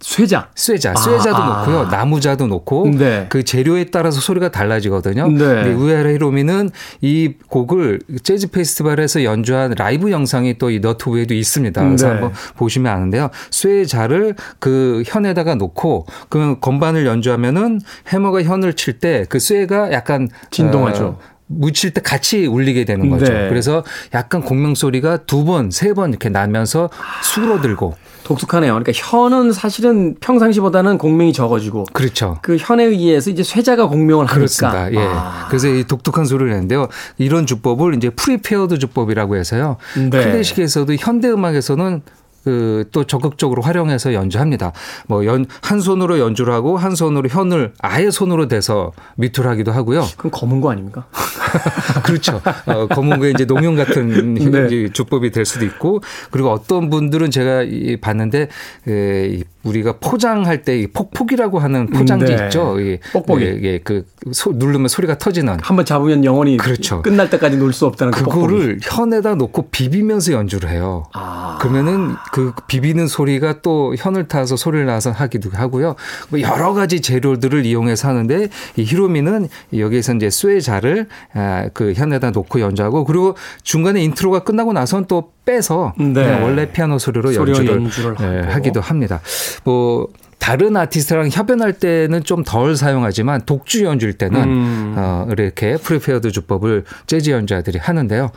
쇠자. 0.00 0.48
쇠자. 0.54 0.94
쇠자도 0.94 1.36
아, 1.36 1.58
놓고요. 1.66 1.84
나무자도 1.90 2.46
놓고 2.46 2.90
네. 2.96 3.26
그 3.28 3.42
재료에 3.44 3.84
따라서 3.84 4.20
소리가 4.20 4.50
달라지거든요. 4.50 5.28
네. 5.28 5.38
근데 5.38 5.72
우에라 5.74 6.10
히로미는 6.10 6.70
이 7.02 7.34
곡을 7.48 8.00
재즈 8.22 8.48
페스티벌에서 8.50 9.24
연주한 9.24 9.74
라이브 9.76 10.10
영상이 10.10 10.56
또 10.58 10.70
이 10.70 10.80
너트 10.80 11.08
위에도 11.10 11.34
있습니다. 11.34 11.84
그래서 11.84 12.06
네. 12.06 12.12
한번 12.12 12.32
보시면 12.56 12.90
아는데요. 12.92 13.28
쇠자를 13.50 14.36
그 14.58 15.02
현에다가 15.06 15.54
놓고 15.56 16.06
그 16.28 16.58
건반을 16.60 17.04
연주하면은 17.06 17.80
해머가 18.08 18.42
현을 18.42 18.74
칠 18.74 19.00
때 19.00 19.24
그 19.28 19.38
쇠가 19.38 19.92
약간 19.92 20.28
진동하죠. 20.50 21.04
어, 21.04 21.18
묻힐 21.46 21.90
때 21.92 22.00
같이 22.00 22.46
울리게 22.46 22.84
되는 22.84 23.10
거죠. 23.10 23.24
네. 23.24 23.48
그래서 23.48 23.84
약간 24.14 24.40
공명 24.42 24.74
소리가 24.74 25.18
두 25.26 25.44
번, 25.44 25.70
세 25.70 25.92
번 25.94 26.10
이렇게 26.10 26.28
나면서 26.28 26.88
수그러들고 27.22 27.94
독특하네요. 28.24 28.72
그러니까 28.72 28.92
현은 28.94 29.52
사실은 29.52 30.14
평상시보다는 30.20 30.98
공명이 30.98 31.32
적어지고 31.32 31.84
그렇죠. 31.92 32.38
그 32.42 32.56
현에 32.58 32.84
의해서 32.84 33.30
이제 33.30 33.42
쇠자가 33.42 33.88
공명을 33.88 34.26
하니까 34.26 34.34
그렇습니다. 34.34 34.92
예. 34.92 34.98
아. 34.98 35.46
그래서 35.48 35.68
이 35.68 35.84
독특한 35.84 36.24
소리를 36.24 36.50
내는데요. 36.50 36.88
이런 37.18 37.46
주법을 37.46 37.94
이제 37.94 38.10
prepared 38.10 38.78
주법이라고 38.78 39.36
해서요. 39.36 39.76
네. 39.96 40.10
클래식에서도 40.10 40.94
현대 40.94 41.28
음악에서는 41.28 42.02
그 42.44 42.84
또 42.92 43.04
적극적으로 43.04 43.62
활용해서 43.62 44.14
연주합니다. 44.14 44.72
뭐 45.06 45.24
연 45.24 45.46
한 45.62 45.80
손으로 45.80 46.18
연주를 46.18 46.52
하고 46.52 46.76
한 46.76 46.94
손으로 46.94 47.28
현을 47.28 47.72
아예 47.80 48.10
손으로 48.10 48.48
대서 48.48 48.92
미투를 49.16 49.50
하기도 49.50 49.72
하고요. 49.72 50.04
그럼 50.16 50.30
검은 50.32 50.60
거 50.60 50.70
아닙니까? 50.70 51.06
그렇죠. 52.04 52.40
어, 52.66 52.86
검은 52.86 53.18
거에 53.18 53.30
이제 53.30 53.44
농용 53.44 53.74
같은 53.76 54.34
네. 54.34 54.88
주법이 54.92 55.30
될 55.30 55.44
수도 55.44 55.64
있고 55.64 56.00
그리고 56.30 56.50
어떤 56.50 56.90
분들은 56.90 57.30
제가 57.30 57.64
봤는데 58.00 58.48
에, 58.88 59.40
우리가 59.62 59.96
포장할 60.00 60.62
때 60.62 60.86
폭폭이라고 60.92 61.58
하는 61.58 61.86
포장지 61.88 62.34
네. 62.34 62.44
있죠. 62.46 62.76
뽁뽁이. 63.12 63.44
예, 63.44 63.60
예, 63.62 63.78
그 63.78 64.06
소, 64.32 64.52
누르면 64.52 64.88
소리가 64.88 65.18
터지는. 65.18 65.58
한번 65.62 65.84
잡으면 65.84 66.24
영원히 66.24 66.56
그렇죠. 66.56 67.02
끝날 67.02 67.28
때까지 67.30 67.56
놓을 67.58 67.72
수 67.72 67.86
없다는 67.86 68.12
그 68.12 68.24
그거를 68.24 68.78
뽁뽁이. 68.78 68.78
현에다 68.82 69.34
놓고 69.34 69.68
비비면서 69.70 70.32
연주를 70.32 70.70
해요. 70.70 71.04
아. 71.12 71.58
그러면은 71.60 72.14
그 72.32 72.52
비비는 72.66 73.06
소리가 73.06 73.60
또 73.62 73.94
현을 73.96 74.28
타서 74.28 74.56
소리를 74.56 74.86
나서 74.86 75.10
하기도 75.10 75.50
하고요. 75.52 75.96
뭐 76.28 76.40
여러 76.40 76.72
가지 76.72 77.00
재료들을 77.00 77.66
이용해서 77.66 78.08
하는데 78.08 78.48
이 78.76 78.84
히로미는 78.84 79.48
여기에서 79.76 80.14
이제 80.14 80.30
쇠자를 80.30 81.08
아, 81.34 81.68
그 81.74 81.92
현에다 81.92 82.30
놓고 82.30 82.60
연주하고 82.60 83.04
그리고 83.04 83.36
중간에 83.62 84.02
intro가 84.02 84.40
끝나고 84.40 84.72
나선 84.72 85.06
또 85.06 85.32
빼서 85.44 85.94
네. 85.98 86.40
원래 86.42 86.70
피아노 86.70 86.98
소리로 86.98 87.34
연주를, 87.34 87.82
연주를 87.82 88.14
네, 88.18 88.40
하기도 88.52 88.80
합니다. 88.80 89.20
뭐 89.64 90.08
다른 90.40 90.76
아티스트랑 90.76 91.28
협연할 91.30 91.74
때는 91.74 92.24
좀 92.24 92.42
덜 92.44 92.74
사용하지만 92.74 93.42
독주 93.46 93.84
연주일 93.84 94.14
때는 94.14 94.42
음. 94.42 94.94
어, 94.96 95.26
이렇게 95.30 95.76
prepared 95.76 96.32
주법을 96.32 96.84
재즈 97.06 97.30
연주자들이 97.30 97.78
하는데요. 97.78 98.30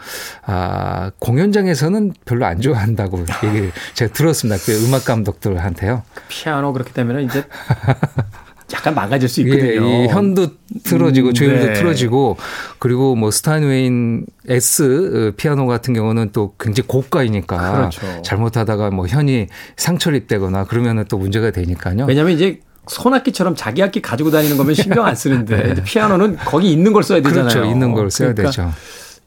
아, 0.46 1.12
공연장에서는 1.20 2.13
별로 2.26 2.46
안 2.46 2.62
좋아한다고 2.62 3.26
얘기를 3.46 3.72
제가 3.96 4.13
들었습니다. 4.13 4.62
그 4.63 4.86
음악 4.86 5.06
감독들한테요. 5.06 6.04
그 6.13 6.22
피아노 6.28 6.74
그렇게 6.74 6.92
되면 6.92 7.22
이제 7.22 7.46
약간 8.73 8.95
망가질 8.95 9.28
수 9.28 9.41
있거든요. 9.41 9.86
예, 9.88 10.08
현도 10.08 10.47
틀어지고 10.84 11.30
음, 11.30 11.34
조율도 11.34 11.65
네. 11.65 11.73
틀어지고 11.73 12.38
그리고 12.80 13.15
뭐 13.15 13.32
스타인웨인 13.32 14.26
S 14.47 15.32
어, 15.32 15.36
피아노 15.36 15.67
같은 15.67 15.93
경우는 15.93 16.30
또 16.32 16.54
굉장히 16.60 16.88
고가이니까 16.88 17.71
그렇죠. 17.71 18.21
잘못하다가 18.23 18.91
뭐 18.91 19.08
현이 19.08 19.47
상처립되거나 19.78 20.65
그러면은 20.65 21.06
또 21.10 21.17
문제가 21.17 21.52
되니까요. 21.52 22.06
왜냐하면 22.06 22.34
이제 22.34 22.60
손악기처럼 22.88 23.56
자기 23.56 23.82
악기 23.82 24.02
가지고 24.02 24.32
다니는 24.32 24.58
거면 24.58 24.76
신경 24.76 25.06
안 25.06 25.15
쓰는데 25.15 25.56
네. 25.76 25.84
피아노는 25.84 26.38
거기 26.38 26.71
있는 26.71 26.93
걸 26.93 27.04
써야 27.04 27.21
되잖아요. 27.21 27.49
그렇죠. 27.49 27.69
있는 27.69 27.93
걸 27.93 28.12
써야 28.12 28.34
그러니까 28.34 28.52
되죠. 28.52 28.73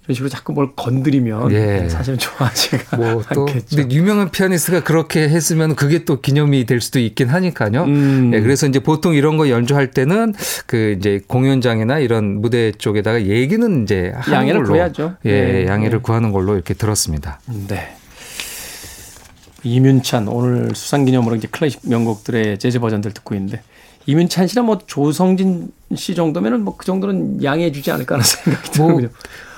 이런 0.06 0.14
식으로 0.14 0.28
자꾸 0.28 0.52
뭘 0.52 0.70
건드리면 0.76 1.50
예. 1.52 1.88
사실은 1.88 2.18
좋아하지가 2.18 2.96
뭐또 2.96 3.46
근데 3.46 3.88
유명한 3.90 4.30
피아니스트가 4.30 4.84
그렇게 4.84 5.28
했으면 5.28 5.74
그게 5.74 6.04
또 6.04 6.20
기념이 6.20 6.64
될 6.64 6.80
수도 6.80 7.00
있긴 7.00 7.28
하니까요. 7.28 7.82
음. 7.84 8.30
예, 8.32 8.40
그래서 8.40 8.68
이제 8.68 8.78
보통 8.78 9.14
이런 9.14 9.36
거 9.36 9.48
연주할 9.48 9.90
때는 9.90 10.34
그 10.66 10.94
이제 10.98 11.20
공연장이나 11.26 11.98
이런 11.98 12.40
무대 12.40 12.70
쪽에다가 12.70 13.24
얘기는 13.24 13.82
이제 13.82 14.12
양해를 14.30 14.60
걸로, 14.60 14.68
구해야죠. 14.68 15.16
예, 15.24 15.30
네. 15.30 15.66
양해를 15.66 15.98
네. 15.98 16.02
구하는 16.02 16.30
걸로 16.30 16.54
이렇게 16.54 16.74
들었습니다. 16.74 17.40
네. 17.66 17.96
이문찬 19.64 20.28
오늘 20.28 20.74
수상 20.76 21.04
기념으로 21.04 21.34
이제 21.34 21.48
클래식 21.50 21.80
명곡들의 21.88 22.58
재즈 22.58 22.78
버전들 22.78 23.12
듣고 23.12 23.34
있는데 23.34 23.62
이문찬 24.06 24.46
씨랑 24.46 24.66
뭐 24.66 24.78
조성진 24.86 25.72
씨 25.94 26.14
정도면은 26.14 26.62
뭐 26.62 26.76
그 26.76 26.84
정도는 26.84 27.42
양해해 27.44 27.70
주지 27.72 27.90
않을까 27.90 28.16
하는 28.16 28.24
생각이 28.26 28.70
들어요. 28.70 29.08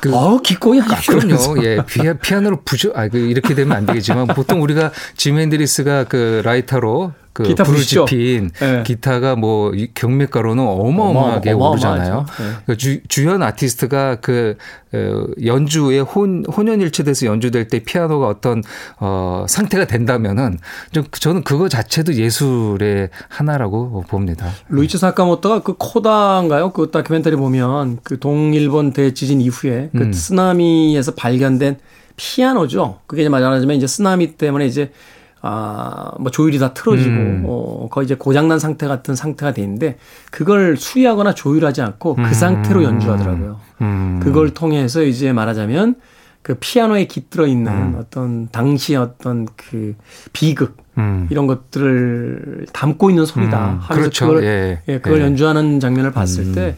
그, 0.01 0.15
어, 0.15 0.39
기꺼이. 0.41 0.79
아, 0.81 0.85
그럼요. 1.09 1.65
예, 1.65 1.79
피아, 1.87 2.13
피아노로 2.15 2.61
부죠. 2.65 2.93
아, 2.95 3.09
그 3.09 3.19
이렇게 3.19 3.55
되면 3.55 3.77
안 3.77 3.85
되겠지만 3.87 4.29
보통 4.29 4.63
우리가 4.63 4.93
짐 5.17 5.39
핸드리스가 5.39 6.05
그 6.05 6.41
라이터로 6.45 7.13
그 7.33 7.45
기타 7.45 7.63
불을 7.65 7.79
부시죠? 7.79 8.05
지핀 8.07 8.51
네. 8.61 8.83
기타가 8.85 9.37
뭐 9.37 9.73
경매가로는 9.95 10.65
어마어마하게 10.65 11.53
어마, 11.53 11.69
오르잖아요. 11.69 12.27
네. 12.39 12.45
그 12.67 12.77
주, 12.77 13.01
주연 13.07 13.43
아티스트가 13.43 14.17
그 14.21 14.57
어, 14.93 15.27
연주에 15.45 16.01
혼 16.01 16.45
혼연일체돼서 16.45 17.27
연주될 17.27 17.69
때 17.69 17.79
피아노가 17.81 18.27
어떤 18.27 18.63
어 18.99 19.45
상태가 19.49 19.85
된다면은 19.87 20.59
좀 20.93 21.05
저는 21.13 21.45
그거 21.45 21.69
자체도 21.69 22.15
예술의 22.15 23.11
하나라고 23.29 24.03
봅니다. 24.09 24.49
루이치 24.69 24.99
사카모토가 24.99 25.63
그 25.63 25.75
코다 25.79 26.18
인가요? 26.43 26.73
그 26.73 26.91
다큐멘터리 26.91 27.37
보면 27.37 27.99
그 28.03 28.19
동일본 28.19 28.93
대지진 28.93 29.41
이후에 29.41 29.91
그 29.97 30.05
음. 30.05 30.13
쓰나미에서 30.13 31.15
발견된 31.15 31.79
피아노죠. 32.17 33.01
그게 33.07 33.23
이제 33.23 33.29
말하자면 33.29 33.77
이제 33.77 33.87
쓰나미 33.87 34.37
때문에 34.37 34.67
이제 34.67 34.93
아, 35.41 36.11
뭐 36.19 36.31
조율이 36.31 36.59
다 36.59 36.75
틀어지고, 36.75 37.11
음. 37.11 37.45
어, 37.47 37.89
거의 37.91 38.07
이제 38.07 38.17
고장난 38.17 38.59
상태 38.59 38.89
같은 38.89 39.15
상태가 39.15 39.53
돼 39.53 39.63
있는데, 39.63 39.97
그걸 40.31 40.77
수리하거나 40.77 41.35
조율하지 41.35 41.81
않고 41.81 42.17
그 42.17 42.23
음. 42.23 42.33
상태로 42.33 42.83
연주하더라고요. 42.83 43.61
음. 43.83 44.21
그걸 44.23 44.51
통해서 44.51 45.03
이제 45.03 45.33
말하자면, 45.33 45.95
그 46.43 46.57
피아노에 46.59 47.07
깃들어 47.07 47.47
있는 47.47 47.73
음. 47.73 47.97
어떤 48.01 48.49
당시 48.49 48.97
어떤 48.97 49.47
그 49.55 49.95
비극, 50.33 50.77
음. 50.99 51.27
이런 51.31 51.47
것들을 51.47 52.67
담고 52.73 53.11
있는 53.11 53.25
소리다. 53.25 53.59
음. 53.59 53.79
하면서 53.81 53.95
그렇죠. 53.95 54.27
그걸, 54.27 54.45
예. 54.45 54.83
예 54.89 54.99
그걸 54.99 55.21
예. 55.21 55.25
연주하는 55.25 55.81
장면을 55.81 56.13
봤을 56.13 56.53
때, 56.53 56.77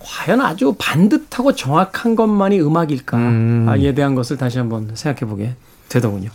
과연 0.00 0.40
아주 0.40 0.74
반듯하고 0.78 1.54
정확한 1.54 2.14
것만이 2.14 2.60
음악일까에 2.60 3.94
대한 3.94 4.14
것을 4.14 4.36
다시 4.36 4.58
한번 4.58 4.90
생각해 4.94 5.30
보게 5.30 5.54
되더군요. 5.88 6.30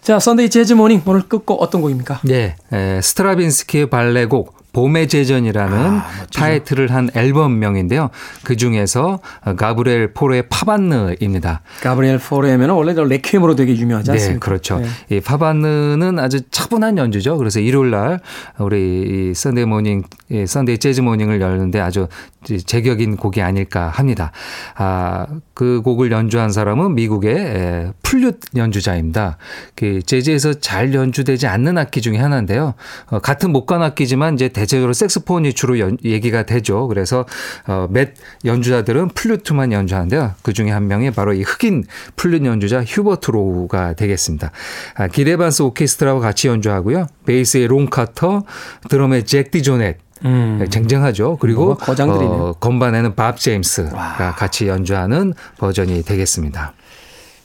자, 0.00 0.18
Sunday 0.18 0.48
재즈 0.50 0.72
Morning 0.72 1.02
오늘 1.06 1.22
끝곡 1.22 1.62
어떤 1.62 1.82
곡입니까? 1.82 2.20
네, 2.24 2.56
에, 2.72 3.00
스트라빈스키의 3.02 3.90
발레곡 3.90 4.57
봄의 4.72 5.08
제전이라는 5.08 5.76
아, 5.78 6.06
타이틀을 6.34 6.92
한 6.92 7.08
앨범명인데요. 7.14 8.10
그 8.44 8.56
중에서 8.56 9.18
가브리엘 9.56 10.12
포르의 10.12 10.44
파반느입니다. 10.48 11.62
가브리엘 11.80 12.18
포르면 12.18 12.70
원래 12.70 12.94
레퀴엠으로 12.94 13.56
되게 13.56 13.76
유명하지 13.76 14.10
네, 14.10 14.12
않습니까? 14.12 14.34
네, 14.34 14.38
그렇죠. 14.38 14.78
네. 14.78 15.16
이 15.16 15.20
파반느는 15.20 16.18
아주 16.18 16.40
차분한 16.50 16.98
연주죠. 16.98 17.38
그래서 17.38 17.60
일요일 17.60 17.90
날 17.90 18.20
우리 18.58 19.32
Sunday 19.34 19.64
Morning, 19.64 20.02
Sunday 20.46 20.78
재즈 20.78 21.00
Morning을 21.00 21.40
열는데 21.40 21.80
아주 21.80 22.08
제격인 22.44 23.16
곡이 23.16 23.42
아닐까 23.42 23.88
합니다. 23.88 24.32
아, 24.76 25.26
그 25.54 25.82
곡을 25.82 26.12
연주한 26.12 26.50
사람은 26.50 26.94
미국의 26.94 27.92
플룻 28.02 28.40
연주자입니다. 28.54 29.38
그 29.74 30.02
재즈에서 30.02 30.54
잘 30.54 30.94
연주되지 30.94 31.46
않는 31.46 31.78
악기 31.78 32.00
중에 32.00 32.16
하나인데요. 32.18 32.74
어, 33.10 33.18
같은 33.18 33.50
목관 33.50 33.82
악기지만 33.82 34.34
이제 34.34 34.48
대체적으로 34.58 34.92
색스폰이 34.92 35.52
주로 35.52 35.78
연, 35.78 35.96
얘기가 36.04 36.44
되죠. 36.44 36.88
그래서 36.88 37.24
어, 37.66 37.86
몇 37.90 38.10
연주자들은 38.44 39.08
플루트만 39.10 39.72
연주하는데요. 39.72 40.34
그 40.42 40.52
중에 40.52 40.70
한 40.70 40.88
명이 40.88 41.12
바로 41.12 41.32
이 41.32 41.42
흑인 41.42 41.84
플룻 42.16 42.44
연주자 42.44 42.82
휴버트 42.82 43.30
로스가 43.30 43.94
되겠습니다. 43.94 44.50
아, 44.94 45.08
길 45.08 45.24
에반스 45.24 45.62
오케스트라와 45.62 46.20
같이 46.20 46.48
연주하고요. 46.48 47.06
베이스의 47.26 47.68
론 47.68 47.86
카터, 47.86 48.42
드럼의 48.88 49.24
잭 49.26 49.50
디조넷, 49.50 49.98
음. 50.24 50.66
쟁쟁하죠. 50.68 51.38
그리고 51.40 51.78
어, 51.80 52.52
건반에는 52.54 53.14
밥 53.14 53.38
제임스가 53.38 53.96
와. 53.96 54.34
같이 54.34 54.66
연주하는 54.66 55.34
버전이 55.58 56.02
되겠습니다. 56.02 56.74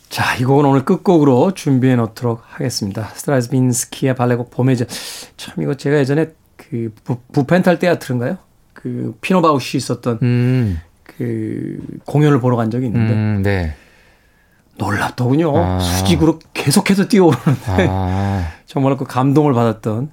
자, 0.09 0.35
이 0.35 0.43
곡은 0.43 0.65
오늘 0.65 0.85
끝곡으로 0.85 1.53
준비해 1.53 1.95
놓도록 1.95 2.43
하겠습니다. 2.47 3.09
스트라빈스키의 3.15 4.15
발레곡 4.15 4.51
봄의 4.51 4.77
제전. 4.77 4.87
참 5.37 5.55
이거 5.61 5.73
제가 5.73 5.97
예전에 5.97 6.27
그 6.73 6.91
부, 7.03 7.19
부퍼탈 7.31 7.77
테아터인가요? 7.77 8.37
그 8.73 9.15
피나 9.21 9.43
바우쉬 9.43 9.77
있었던 9.77 10.17
음. 10.23 10.79
그 11.03 11.77
공연을 12.05 12.39
보러 12.39 12.55
간 12.55 12.71
적이 12.71 12.87
있는데 12.87 13.13
음, 13.13 13.43
네. 13.43 13.75
놀랍더군요. 14.79 15.55
아. 15.55 15.79
수직으로 15.79 16.39
계속해서 16.55 17.07
뛰어오르는데 17.07 17.87
아. 17.91 18.47
정말 18.65 18.97
그 18.97 19.05
감동을 19.05 19.53
받았던 19.53 20.09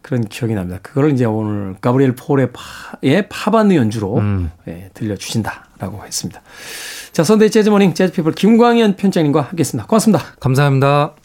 그런 0.00 0.24
기억이 0.24 0.54
납니다. 0.54 0.78
그거를 0.82 1.12
이제 1.12 1.24
오늘 1.24 1.74
가브리엘 1.80 2.14
포르의 2.14 2.50
파의 2.52 3.28
파반느 3.28 3.74
연주로 3.74 4.18
음. 4.18 4.52
예, 4.68 4.90
들려주신다라고 4.94 6.04
했습니다. 6.06 6.40
자, 7.10 7.24
Sunday 7.24 7.50
재즈 7.50 7.70
Morning 7.70 7.94
재즈 7.94 8.12
피플 8.12 8.34
김광현 8.34 8.94
편집장님과 8.94 9.40
함께했습니다. 9.40 9.88
고맙습니다. 9.88 10.24
감사합니다. 10.38 11.16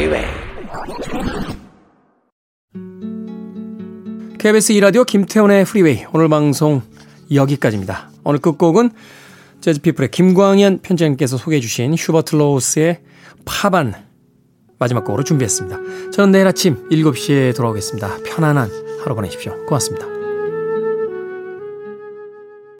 Freeway. 0.00 0.26
KBS 4.38 4.72
2라디오 4.74 5.04
김태훈의 5.04 5.66
프리웨이 5.66 6.04
오늘 6.14 6.28
방송 6.28 6.80
여기까지입니다. 7.32 8.08
오늘 8.24 8.40
끝곡은 8.40 8.90
재즈피플의 9.60 10.10
김광현 10.10 10.78
편집장님께서 10.80 11.36
소개해 11.36 11.60
주신 11.60 11.94
휴버트 11.94 12.36
로우스의 12.36 13.00
파반 13.44 13.94
마지막 14.78 15.04
곡으로 15.04 15.22
준비했습니다. 15.22 16.10
저는 16.12 16.32
내일 16.32 16.46
아침 16.46 16.88
7시에 16.88 17.54
돌아오겠습니다. 17.54 18.20
편안한 18.24 18.70
하루 19.04 19.14
보내십시오. 19.14 19.66
고맙습니다. 19.66 20.19